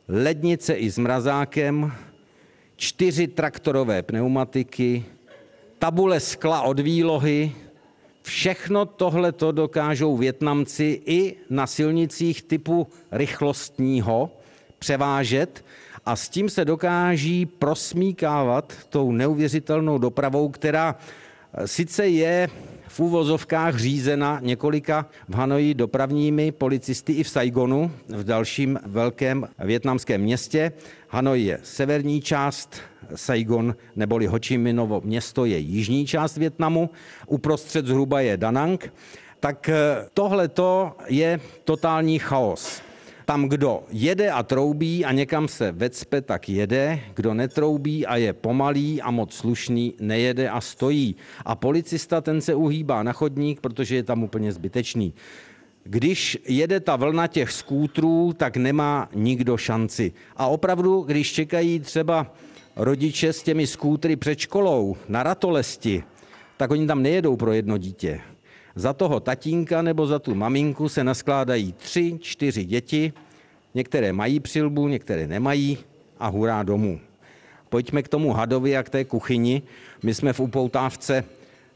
Lednice 0.07 0.73
i 0.73 0.91
s 0.91 0.97
mrazákem, 0.97 1.91
čtyři 2.75 3.27
traktorové 3.27 4.03
pneumatiky, 4.03 5.05
tabule 5.79 6.19
skla 6.19 6.61
od 6.61 6.79
výlohy, 6.79 7.51
Všechno 8.21 8.85
tohle 8.85 9.31
to 9.31 9.51
dokážou 9.51 10.17
Větnamci 10.17 11.01
i 11.05 11.35
na 11.49 11.67
silnicích 11.67 12.41
typu 12.41 12.87
rychlostního 13.11 14.31
převážet 14.79 15.65
a 16.05 16.15
s 16.15 16.29
tím 16.29 16.49
se 16.49 16.65
dokáží 16.65 17.45
prosmíkávat 17.45 18.73
tou 18.89 19.11
neuvěřitelnou 19.11 19.97
dopravou, 19.97 20.49
která 20.49 20.95
sice 21.65 22.07
je 22.07 22.49
v 22.89 22.99
úvozovkách 22.99 23.75
řízena 23.75 24.39
několika 24.41 25.05
v 25.27 25.35
Hanoji 25.35 25.73
dopravními 25.73 26.51
policisty 26.51 27.13
i 27.13 27.23
v 27.23 27.29
Saigonu, 27.29 27.91
v 28.07 28.23
dalším 28.23 28.79
velkém 28.85 29.47
větnamském 29.59 30.21
městě. 30.21 30.71
Hanoj 31.09 31.43
je 31.43 31.59
severní 31.63 32.21
část, 32.21 32.75
Saigon 33.15 33.75
neboli 33.95 34.27
Ho 34.27 34.37
Chi 34.45 34.57
město 35.03 35.45
je 35.45 35.57
jižní 35.57 36.07
část 36.07 36.37
Větnamu, 36.37 36.89
uprostřed 37.27 37.85
zhruba 37.85 38.21
je 38.21 38.37
Danang. 38.37 38.93
Tak 39.39 39.69
eh, 39.69 40.07
tohle 40.13 40.49
je 41.07 41.39
totální 41.63 42.19
chaos. 42.19 42.88
Tam, 43.29 43.49
kdo 43.49 43.83
jede 43.91 44.31
a 44.31 44.43
troubí 44.43 45.05
a 45.05 45.11
někam 45.11 45.47
se 45.47 45.71
vecpe, 45.71 46.21
tak 46.21 46.49
jede. 46.49 46.99
Kdo 47.13 47.33
netroubí 47.33 48.05
a 48.05 48.15
je 48.15 48.33
pomalý 48.33 49.01
a 49.01 49.11
moc 49.11 49.33
slušný, 49.33 49.93
nejede 49.99 50.49
a 50.49 50.61
stojí. 50.61 51.15
A 51.45 51.55
policista 51.55 52.21
ten 52.21 52.41
se 52.41 52.55
uhýbá 52.55 53.03
na 53.03 53.13
chodník, 53.13 53.61
protože 53.61 53.95
je 53.95 54.03
tam 54.03 54.23
úplně 54.23 54.51
zbytečný. 54.51 55.13
Když 55.83 56.37
jede 56.47 56.79
ta 56.79 56.95
vlna 56.95 57.27
těch 57.27 57.51
skútrů, 57.51 58.33
tak 58.37 58.57
nemá 58.57 59.09
nikdo 59.15 59.57
šanci. 59.57 60.11
A 60.35 60.47
opravdu, 60.47 61.01
když 61.01 61.31
čekají 61.31 61.79
třeba 61.79 62.33
rodiče 62.75 63.33
s 63.33 63.43
těmi 63.43 63.67
skútry 63.67 64.15
před 64.15 64.39
školou 64.39 64.97
na 65.07 65.23
ratolesti, 65.23 66.03
tak 66.57 66.71
oni 66.71 66.87
tam 66.87 67.03
nejedou 67.03 67.35
pro 67.35 67.53
jedno 67.53 67.77
dítě. 67.77 68.21
Za 68.75 68.93
toho 68.93 69.19
tatínka 69.19 69.81
nebo 69.81 70.07
za 70.07 70.19
tu 70.19 70.35
maminku 70.35 70.89
se 70.89 71.03
naskládají 71.03 71.73
tři, 71.73 72.17
čtyři 72.21 72.65
děti, 72.65 73.13
některé 73.75 74.13
mají 74.13 74.39
přilbu, 74.39 74.87
některé 74.87 75.27
nemají 75.27 75.77
a 76.19 76.27
hurá 76.27 76.63
domů. 76.63 76.99
Pojďme 77.69 78.03
k 78.03 78.07
tomu 78.07 78.33
hadovi 78.33 78.77
a 78.77 78.83
k 78.83 78.89
té 78.89 79.05
kuchyni. 79.05 79.61
My 80.03 80.13
jsme 80.13 80.33
v 80.33 80.39
upoutávce 80.39 81.23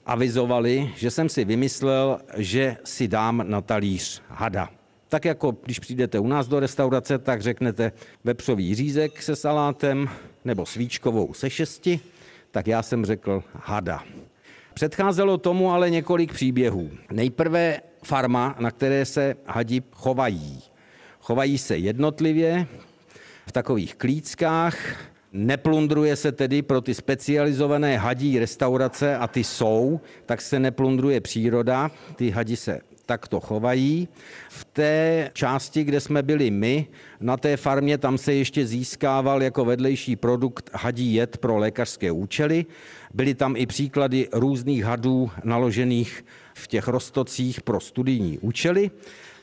avizovali, 0.06 0.92
že 0.96 1.12
jsem 1.12 1.30
si 1.30 1.46
vymyslel, 1.46 2.20
že 2.38 2.78
si 2.84 3.08
dám 3.08 3.44
na 3.48 3.62
talíř 3.62 4.22
hada. 4.30 4.70
Tak 5.10 5.26
jako 5.26 5.58
když 5.64 5.80
přijdete 5.80 6.20
u 6.20 6.28
nás 6.28 6.48
do 6.48 6.60
restaurace, 6.60 7.18
tak 7.18 7.42
řeknete 7.42 7.92
vepřový 8.24 8.76
řízek 8.76 9.22
se 9.22 9.36
salátem 9.36 10.10
nebo 10.46 10.66
svíčkovou 10.66 11.34
se 11.34 11.50
šesti, 11.50 12.00
tak 12.52 12.68
já 12.68 12.84
jsem 12.84 13.06
řekl 13.06 13.44
hada. 13.54 14.04
Předcházelo 14.74 15.38
tomu 15.38 15.72
ale 15.72 15.90
několik 15.90 16.34
příběhů. 16.34 16.90
Nejprve 17.12 17.80
farma, 18.04 18.56
na 18.60 18.72
které 18.72 19.06
se 19.06 19.36
hadi 19.46 19.82
chovají. 19.92 20.62
Chovají 21.20 21.58
se 21.58 21.78
jednotlivě 21.78 22.68
v 23.48 23.52
takových 23.52 23.96
klíckách, 23.96 24.76
Neplundruje 25.36 26.16
se 26.16 26.32
tedy 26.32 26.62
pro 26.62 26.82
ty 26.82 26.94
specializované 26.94 27.98
hadí 27.98 28.40
restaurace, 28.40 29.18
a 29.18 29.28
ty 29.28 29.44
jsou, 29.44 30.00
tak 30.26 30.42
se 30.42 30.60
neplundruje 30.60 31.22
příroda, 31.22 31.92
ty 32.16 32.30
hadi 32.30 32.56
se 32.56 32.82
takto 33.06 33.40
chovají. 33.40 34.08
V 34.50 34.66
té 34.66 35.30
části, 35.34 35.84
kde 35.84 36.00
jsme 36.00 36.24
byli 36.24 36.52
my, 36.52 36.88
na 37.20 37.38
té 37.38 37.58
farmě, 37.58 37.98
tam 37.98 38.18
se 38.18 38.34
ještě 38.34 38.66
získával 38.66 39.44
jako 39.44 39.66
vedlejší 39.66 40.16
produkt 40.16 40.70
hadí 40.74 41.14
jed 41.14 41.38
pro 41.38 41.58
lékařské 41.58 42.12
účely. 42.12 42.66
Byly 43.14 43.36
tam 43.36 43.56
i 43.58 43.66
příklady 43.66 44.28
různých 44.34 44.84
hadů 44.84 45.32
naložených 45.44 46.26
v 46.54 46.68
těch 46.68 46.88
rostocích 46.88 47.62
pro 47.62 47.80
studijní 47.80 48.40
účely. 48.40 48.92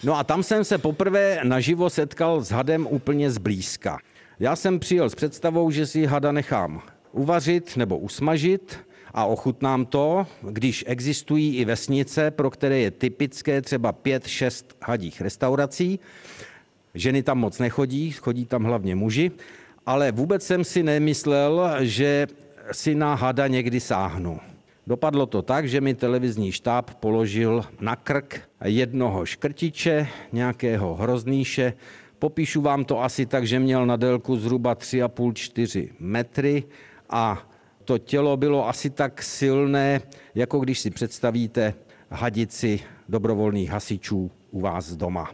No 0.05 0.19
a 0.19 0.25
tam 0.25 0.43
jsem 0.43 0.65
se 0.65 0.79
poprvé 0.79 1.41
naživo 1.45 1.91
setkal 1.91 2.43
s 2.43 2.51
hadem 2.51 2.87
úplně 2.91 3.31
zblízka. 3.31 3.99
Já 4.39 4.57
jsem 4.57 4.79
přijel 4.79 5.11
s 5.11 5.15
představou, 5.15 5.71
že 5.71 5.87
si 5.87 6.07
hada 6.07 6.33
nechám 6.33 6.83
uvařit 7.13 7.77
nebo 7.77 7.99
usmažit 7.99 8.79
a 9.15 9.25
ochutnám 9.25 9.87
to, 9.87 10.27
když 10.43 10.85
existují 10.87 11.57
i 11.57 11.65
vesnice, 11.65 12.31
pro 12.31 12.51
které 12.51 12.79
je 12.79 12.91
typické 12.91 13.63
třeba 13.63 13.93
pět, 13.93 14.27
šest 14.27 14.77
hadích 14.83 15.21
restaurací. 15.21 16.01
Ženy 16.95 17.23
tam 17.23 17.39
moc 17.39 17.59
nechodí, 17.59 18.11
chodí 18.11 18.47
tam 18.47 18.65
hlavně 18.65 18.95
muži, 18.95 19.31
ale 19.87 20.13
vůbec 20.13 20.43
jsem 20.43 20.65
si 20.65 20.83
nemyslel, 20.83 21.71
že 21.81 22.27
si 22.73 22.95
na 22.95 23.15
hada 23.15 23.47
někdy 23.47 23.81
sáhnu. 23.81 24.41
Dopadlo 24.87 25.27
to 25.27 25.43
tak, 25.43 25.69
že 25.69 25.81
mi 25.81 25.95
televizní 25.95 26.53
štáb 26.53 26.91
položil 26.95 27.65
na 27.81 27.97
krk 27.97 28.41
jednoho 28.65 29.27
škrtiče, 29.27 30.09
nějakého 30.33 30.95
hroznýše. 30.95 31.73
Popíšu 32.19 32.61
vám 32.61 32.85
to 32.85 33.03
asi 33.03 33.27
tak, 33.27 33.47
že 33.47 33.59
měl 33.59 33.87
na 33.87 33.97
délku 33.97 34.37
zhruba 34.37 34.75
3,5-4 34.75 35.89
metry 35.99 36.65
a 37.11 37.50
to 37.91 37.99
tělo 37.99 38.37
bylo 38.37 38.69
asi 38.69 38.91
tak 38.91 39.23
silné, 39.23 40.01
jako 40.35 40.59
když 40.59 40.81
si 40.81 40.91
představíte 40.91 41.75
hadici 42.11 42.81
dobrovolných 43.09 43.71
hasičů 43.71 44.31
u 44.51 44.61
vás 44.61 44.97
doma. 44.97 45.31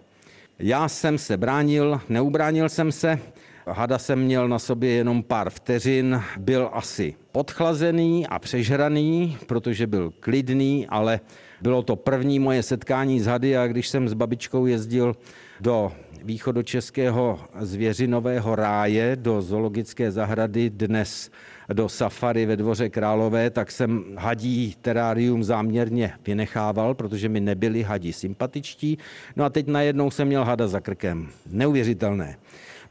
Já 0.58 0.88
jsem 0.88 1.18
se 1.18 1.36
bránil, 1.36 2.00
neubránil 2.08 2.68
jsem 2.68 2.92
se, 2.92 3.18
hada 3.66 3.98
jsem 3.98 4.20
měl 4.20 4.48
na 4.48 4.58
sobě 4.58 4.90
jenom 4.90 5.22
pár 5.22 5.50
vteřin, 5.50 6.22
byl 6.38 6.70
asi 6.72 7.14
podchlazený 7.32 8.26
a 8.26 8.38
přežraný, 8.38 9.38
protože 9.46 9.86
byl 9.86 10.12
klidný, 10.20 10.86
ale 10.86 11.20
bylo 11.60 11.82
to 11.82 11.96
první 11.96 12.38
moje 12.38 12.62
setkání 12.62 13.20
s 13.20 13.26
hady 13.26 13.56
a 13.56 13.66
když 13.66 13.88
jsem 13.88 14.08
s 14.08 14.14
babičkou 14.14 14.66
jezdil 14.66 15.16
do 15.60 15.92
východočeského 16.24 17.40
zvěřinového 17.60 18.56
ráje, 18.56 19.16
do 19.16 19.42
zoologické 19.42 20.10
zahrady, 20.10 20.70
dnes 20.70 21.30
do 21.72 21.88
safari 21.88 22.46
ve 22.46 22.56
Dvoře 22.56 22.88
Králové, 22.88 23.50
tak 23.50 23.70
jsem 23.70 24.04
hadí 24.18 24.74
terárium 24.82 25.44
záměrně 25.44 26.12
vynechával, 26.26 26.94
protože 26.94 27.28
mi 27.28 27.40
nebyli 27.40 27.82
hadí 27.82 28.12
sympatičtí. 28.12 28.98
No 29.36 29.44
a 29.44 29.50
teď 29.50 29.66
najednou 29.66 30.10
jsem 30.10 30.28
měl 30.28 30.44
hada 30.44 30.68
za 30.68 30.80
krkem. 30.80 31.28
Neuvěřitelné. 31.50 32.36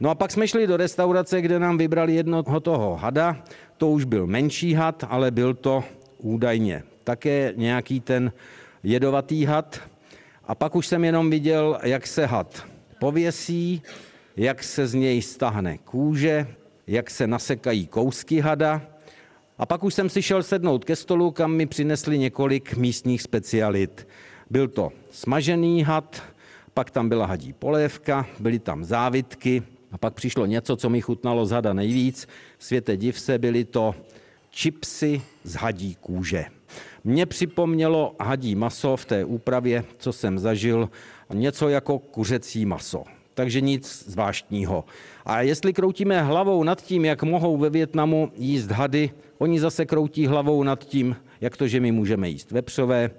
No 0.00 0.10
a 0.10 0.14
pak 0.14 0.30
jsme 0.30 0.48
šli 0.48 0.66
do 0.66 0.76
restaurace, 0.76 1.40
kde 1.40 1.58
nám 1.58 1.78
vybrali 1.78 2.14
jednoho 2.14 2.60
toho 2.60 2.96
hada. 2.96 3.36
To 3.76 3.90
už 3.90 4.04
byl 4.04 4.26
menší 4.26 4.74
had, 4.74 5.04
ale 5.08 5.30
byl 5.30 5.54
to 5.54 5.84
údajně 6.18 6.82
také 7.04 7.52
nějaký 7.56 8.00
ten 8.00 8.32
jedovatý 8.82 9.44
had. 9.44 9.80
A 10.44 10.54
pak 10.54 10.74
už 10.74 10.86
jsem 10.86 11.04
jenom 11.04 11.30
viděl, 11.30 11.78
jak 11.82 12.06
se 12.06 12.26
had 12.26 12.66
pověsí, 12.98 13.82
jak 14.36 14.62
se 14.62 14.86
z 14.86 14.94
něj 14.94 15.22
stahne 15.22 15.78
kůže, 15.78 16.46
jak 16.86 17.10
se 17.10 17.26
nasekají 17.26 17.86
kousky 17.86 18.40
hada. 18.40 18.82
A 19.58 19.66
pak 19.66 19.84
už 19.84 19.94
jsem 19.94 20.10
si 20.10 20.22
šel 20.22 20.42
sednout 20.42 20.84
ke 20.84 20.96
stolu, 20.96 21.30
kam 21.30 21.52
mi 21.52 21.66
přinesli 21.66 22.18
několik 22.18 22.76
místních 22.76 23.22
specialit. 23.22 24.08
Byl 24.50 24.68
to 24.68 24.92
smažený 25.10 25.82
had, 25.82 26.22
pak 26.74 26.90
tam 26.90 27.08
byla 27.08 27.26
hadí 27.26 27.52
polévka, 27.52 28.26
byly 28.40 28.58
tam 28.58 28.84
závitky 28.84 29.62
a 29.92 29.98
pak 29.98 30.14
přišlo 30.14 30.46
něco, 30.46 30.76
co 30.76 30.90
mi 30.90 31.00
chutnalo 31.00 31.46
z 31.46 31.50
hada 31.50 31.72
nejvíc. 31.72 32.28
Světe 32.58 32.96
div 32.96 33.20
se, 33.20 33.38
byly 33.38 33.64
to 33.64 33.94
čipsy 34.50 35.22
z 35.44 35.54
hadí 35.54 35.94
kůže. 35.94 36.44
Mně 37.04 37.26
připomnělo 37.26 38.16
hadí 38.20 38.54
maso 38.54 38.96
v 38.96 39.04
té 39.04 39.24
úpravě, 39.24 39.84
co 39.98 40.12
jsem 40.12 40.38
zažil, 40.38 40.90
něco 41.32 41.68
jako 41.68 41.98
kuřecí 41.98 42.66
maso. 42.66 43.04
Takže 43.36 43.60
nic 43.60 44.04
zvláštního. 44.08 44.84
A 45.26 45.40
jestli 45.40 45.72
kroutíme 45.72 46.22
hlavou 46.22 46.64
nad 46.64 46.82
tím, 46.82 47.04
jak 47.04 47.22
mohou 47.22 47.56
ve 47.56 47.70
Větnamu 47.70 48.32
jíst 48.36 48.70
hady, 48.70 49.10
oni 49.38 49.60
zase 49.60 49.86
kroutí 49.86 50.26
hlavou 50.26 50.62
nad 50.62 50.84
tím, 50.84 51.16
jak 51.40 51.56
to, 51.56 51.68
že 51.68 51.80
my 51.80 51.92
můžeme 51.92 52.28
jíst 52.28 52.50
vepřové, 52.50 53.10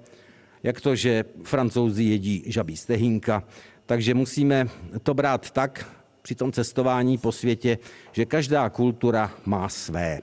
jak 0.62 0.80
to, 0.80 0.94
že 0.94 1.24
francouzi 1.42 2.04
jedí 2.04 2.42
žabí 2.46 2.76
stehínka. 2.76 3.44
Takže 3.86 4.14
musíme 4.14 4.68
to 5.02 5.14
brát 5.14 5.50
tak 5.50 5.86
při 6.22 6.34
tom 6.34 6.52
cestování 6.52 7.18
po 7.18 7.32
světě, 7.32 7.78
že 8.12 8.26
každá 8.26 8.70
kultura 8.70 9.30
má 9.46 9.68
své. 9.68 10.20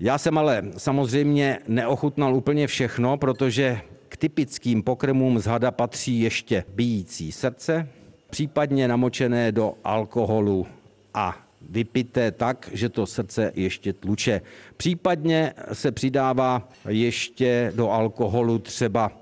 Já 0.00 0.18
jsem 0.18 0.38
ale 0.38 0.62
samozřejmě 0.76 1.58
neochutnal 1.68 2.34
úplně 2.34 2.66
všechno, 2.66 3.16
protože 3.16 3.80
k 4.08 4.16
typickým 4.16 4.82
pokrmům 4.82 5.38
z 5.38 5.46
hada 5.46 5.70
patří 5.70 6.20
ještě 6.20 6.64
bíjící 6.74 7.32
srdce, 7.32 7.88
případně 8.30 8.88
namočené 8.88 9.52
do 9.52 9.74
alkoholu 9.84 10.66
a 11.14 11.36
vypité 11.70 12.30
tak, 12.30 12.70
že 12.72 12.88
to 12.88 13.06
srdce 13.06 13.52
ještě 13.54 13.92
tluče. 13.92 14.40
Případně 14.76 15.52
se 15.72 15.92
přidává 15.92 16.68
ještě 16.88 17.72
do 17.76 17.90
alkoholu 17.90 18.58
třeba 18.58 19.12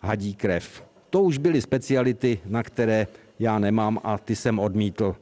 hadí 0.00 0.34
krev. 0.34 0.84
To 1.10 1.22
už 1.22 1.38
byly 1.38 1.60
speciality, 1.62 2.40
na 2.46 2.62
které 2.62 3.06
já 3.38 3.58
nemám 3.58 4.00
a 4.04 4.18
ty 4.18 4.36
jsem 4.36 4.58
odmítl. 4.58 5.16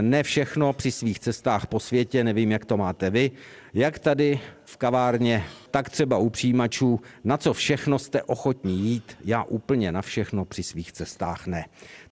Ne 0.00 0.22
všechno 0.22 0.72
při 0.72 0.92
svých 0.92 1.18
cestách 1.18 1.66
po 1.66 1.80
světě, 1.80 2.24
nevím, 2.24 2.52
jak 2.52 2.64
to 2.64 2.76
máte 2.76 3.10
vy, 3.10 3.30
jak 3.74 3.98
tady 3.98 4.40
v 4.64 4.76
kavárně, 4.76 5.44
tak 5.70 5.90
třeba 5.90 6.18
u 6.18 6.30
přijímačů, 6.30 7.00
na 7.24 7.36
co 7.36 7.52
všechno 7.52 7.98
jste 7.98 8.22
ochotní 8.22 8.78
jít, 8.78 9.16
já 9.24 9.42
úplně 9.42 9.92
na 9.92 10.02
všechno 10.02 10.44
při 10.44 10.62
svých 10.62 10.92
cestách 10.92 11.46
ne. 11.46 11.64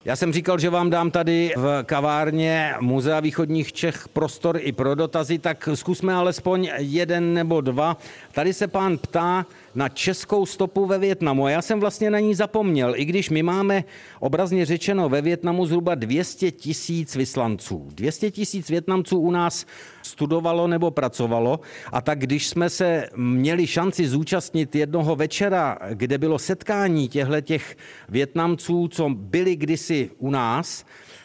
Já 0.05 0.17
jsem 0.17 0.33
říkal, 0.33 0.59
že 0.59 0.71
vám 0.71 0.91
dám 0.91 1.11
tady 1.11 1.55
v 1.57 1.83
kavárně 1.87 2.75
Muzea 2.81 3.21
východních 3.21 3.73
Čech 3.73 4.09
prostor 4.09 4.59
i 4.61 4.73
pro 4.73 4.95
dotazy, 4.95 5.39
tak 5.39 5.69
zkusme 5.75 6.15
alespoň 6.15 6.71
jeden 6.79 7.35
nebo 7.35 7.61
dva. 7.61 7.97
Tady 8.33 8.53
se 8.53 8.69
pán 8.69 8.99
ptá 8.99 9.47
na 9.75 9.89
českou 9.89 10.47
stopu 10.47 10.87
ve 10.87 10.99
Větnamu 10.99 11.45
a 11.45 11.51
já 11.51 11.63
jsem 11.63 11.81
vlastně 11.81 12.11
na 12.11 12.21
ní 12.21 12.35
zapomněl, 12.35 12.95
i 12.97 13.05
když 13.05 13.31
my 13.31 13.43
máme 13.43 13.85
obrazně 14.21 14.67
řečeno 14.67 15.09
ve 15.09 15.23
Větnamu 15.23 15.67
zhruba 15.67 15.95
200 15.95 16.51
tisíc 16.51 17.17
vyslanců. 17.17 17.89
200 17.95 18.31
tisíc 18.31 18.69
Větnamců 18.71 19.19
u 19.19 19.31
nás 19.31 19.67
studovalo 20.03 20.67
nebo 20.67 20.91
pracovalo 20.91 21.61
a 21.93 22.01
tak 22.01 22.19
když 22.19 22.49
jsme 22.49 22.71
se 22.71 23.09
měli 23.17 23.67
šanci 23.67 24.09
zúčastnit 24.09 24.75
jednoho 24.75 25.17
večera, 25.17 25.79
kde 25.91 26.19
bylo 26.19 26.39
setkání 26.39 27.09
těchto 27.09 27.41
těch 27.41 27.77
Větnamců, 28.09 28.89
co 28.89 29.09
byli 29.09 29.57
kdysi 29.57 30.11
u 30.19 30.31
nás, 30.31 30.85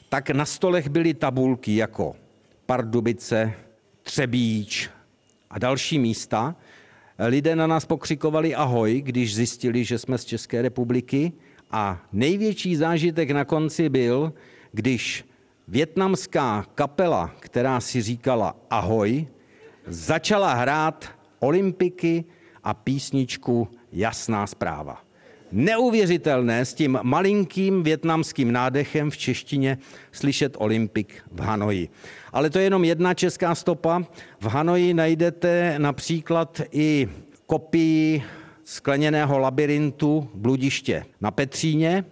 tak 0.09 0.29
na 0.29 0.45
stolech 0.45 0.89
byly 0.89 1.13
tabulky 1.13 1.75
jako 1.75 2.15
Pardubice, 2.65 3.53
Třebíč 4.03 4.89
a 5.49 5.59
další 5.59 5.99
místa. 5.99 6.55
Lidé 7.27 7.55
na 7.55 7.67
nás 7.67 7.85
pokřikovali 7.85 8.55
ahoj, 8.55 9.01
když 9.01 9.35
zjistili, 9.35 9.83
že 9.83 9.97
jsme 9.97 10.17
z 10.17 10.25
České 10.25 10.61
republiky 10.61 11.31
a 11.71 12.01
největší 12.13 12.75
zážitek 12.75 13.31
na 13.31 13.45
konci 13.45 13.89
byl, 13.89 14.33
když 14.71 15.25
větnamská 15.67 16.65
kapela, 16.75 17.35
která 17.39 17.79
si 17.79 18.01
říkala 18.01 18.55
ahoj, 18.69 19.27
začala 19.87 20.53
hrát 20.53 21.09
olympiky 21.39 22.25
a 22.63 22.73
písničku 22.73 23.67
Jasná 23.91 24.47
zpráva. 24.47 25.08
Neuvěřitelné 25.51 26.65
s 26.65 26.73
tím 26.73 26.99
malinkým 27.03 27.83
větnamským 27.83 28.51
nádechem 28.51 29.11
v 29.11 29.17
češtině 29.17 29.77
slyšet 30.11 30.55
Olympik 30.57 31.13
v 31.31 31.39
Hanoji. 31.39 31.89
Ale 32.33 32.49
to 32.49 32.57
je 32.57 32.63
jenom 32.63 32.83
jedna 32.83 33.13
česká 33.13 33.55
stopa. 33.55 34.03
V 34.39 34.45
Hanoji 34.45 34.93
najdete 34.93 35.75
například 35.77 36.61
i 36.71 37.07
kopii 37.45 38.23
skleněného 38.63 39.39
labirintu 39.39 40.29
Bludiště 40.33 41.05
na 41.21 41.31
Petříně, 41.31 42.05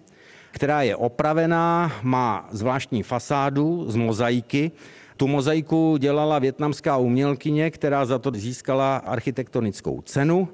která 0.51 0.81
je 0.81 0.95
opravená, 0.95 1.91
má 2.03 2.49
zvláštní 2.51 3.03
fasádu 3.03 3.91
z 3.91 3.95
mozaiky. 3.95 4.71
Tu 5.17 5.27
mozaiku 5.27 5.97
dělala 5.97 6.39
větnamská 6.39 6.97
umělkyně, 6.97 7.71
která 7.71 8.05
za 8.05 8.19
to 8.19 8.31
získala 8.33 8.97
architektonickou 8.97 10.01
cenu. 10.01 10.49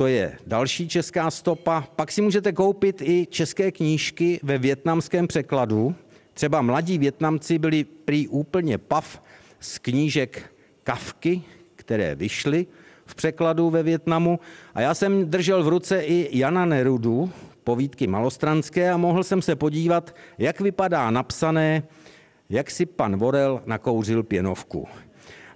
To 0.00 0.06
je 0.06 0.38
další 0.46 0.88
česká 0.88 1.30
stopa. 1.30 1.84
Pak 1.96 2.12
si 2.12 2.22
můžete 2.22 2.52
koupit 2.52 3.02
i 3.02 3.26
české 3.26 3.72
knížky 3.72 4.40
ve 4.42 4.58
větnamském 4.58 5.26
překladu. 5.26 5.94
Třeba 6.34 6.62
mladí 6.62 6.98
Větnamci 6.98 7.58
byli 7.58 7.84
prý 7.84 8.28
úplně 8.28 8.78
pav 8.78 9.22
z 9.60 9.78
knížek 9.78 10.52
Kavky, 10.82 11.42
které 11.76 12.14
vyšly 12.14 12.66
v 13.06 13.14
překladu 13.14 13.70
ve 13.70 13.82
Větnamu. 13.82 14.40
A 14.74 14.80
já 14.80 14.94
jsem 14.94 15.30
držel 15.30 15.64
v 15.64 15.68
ruce 15.68 16.00
i 16.00 16.38
Jana 16.38 16.64
Nerudu, 16.64 17.30
povídky 17.64 18.06
malostranské 18.06 18.90
a 18.90 18.96
mohl 18.96 19.24
jsem 19.24 19.42
se 19.42 19.56
podívat, 19.56 20.14
jak 20.38 20.60
vypadá 20.60 21.10
napsané, 21.10 21.82
jak 22.48 22.70
si 22.70 22.86
pan 22.86 23.16
Vorel 23.16 23.62
nakouřil 23.66 24.22
pěnovku. 24.22 24.88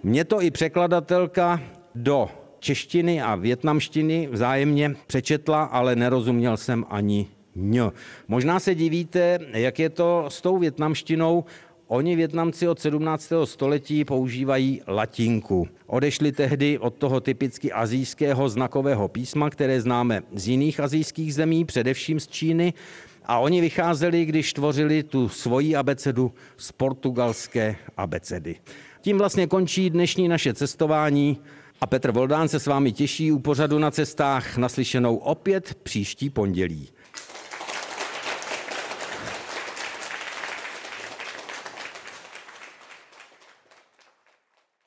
Mě 0.02 0.24
to 0.24 0.42
i 0.42 0.50
překladatelka 0.50 1.60
do 1.94 2.43
češtiny 2.64 3.22
a 3.22 3.34
větnamštiny 3.34 4.28
vzájemně 4.32 4.96
přečetla, 5.06 5.64
ale 5.64 5.96
nerozuměl 5.96 6.56
jsem 6.56 6.84
ani 6.90 7.28
ň. 7.56 7.90
Možná 8.28 8.60
se 8.60 8.74
divíte, 8.74 9.38
jak 9.52 9.78
je 9.78 9.90
to 9.90 10.24
s 10.28 10.40
tou 10.40 10.58
větnamštinou. 10.58 11.44
Oni 11.86 12.16
Větnamci 12.16 12.68
od 12.68 12.80
17. 12.80 13.32
století 13.44 14.04
používají 14.04 14.80
latinku. 14.86 15.68
Odešli 15.86 16.32
tehdy 16.32 16.78
od 16.78 16.94
toho 16.94 17.20
typicky 17.20 17.72
azijského 17.72 18.48
znakového 18.48 19.08
písma, 19.08 19.50
které 19.50 19.80
známe 19.80 20.22
z 20.32 20.48
jiných 20.48 20.80
azijských 20.80 21.34
zemí, 21.34 21.64
především 21.64 22.20
z 22.20 22.26
Číny. 22.26 22.72
A 23.24 23.38
oni 23.38 23.60
vycházeli, 23.60 24.24
když 24.24 24.52
tvořili 24.52 25.02
tu 25.02 25.28
svoji 25.28 25.76
abecedu 25.76 26.32
z 26.56 26.72
portugalské 26.72 27.76
abecedy. 27.96 28.56
Tím 29.00 29.18
vlastně 29.18 29.46
končí 29.46 29.90
dnešní 29.90 30.28
naše 30.28 30.54
cestování 30.54 31.38
a 31.84 31.86
Petr 31.86 32.12
Voldán 32.12 32.48
se 32.48 32.60
s 32.60 32.66
vámi 32.66 32.92
těší 32.92 33.32
u 33.32 33.38
pořadu 33.38 33.78
na 33.78 33.90
cestách 33.90 34.56
naslyšenou 34.56 35.16
opět 35.16 35.74
příští 35.74 36.30
pondělí. 36.30 36.88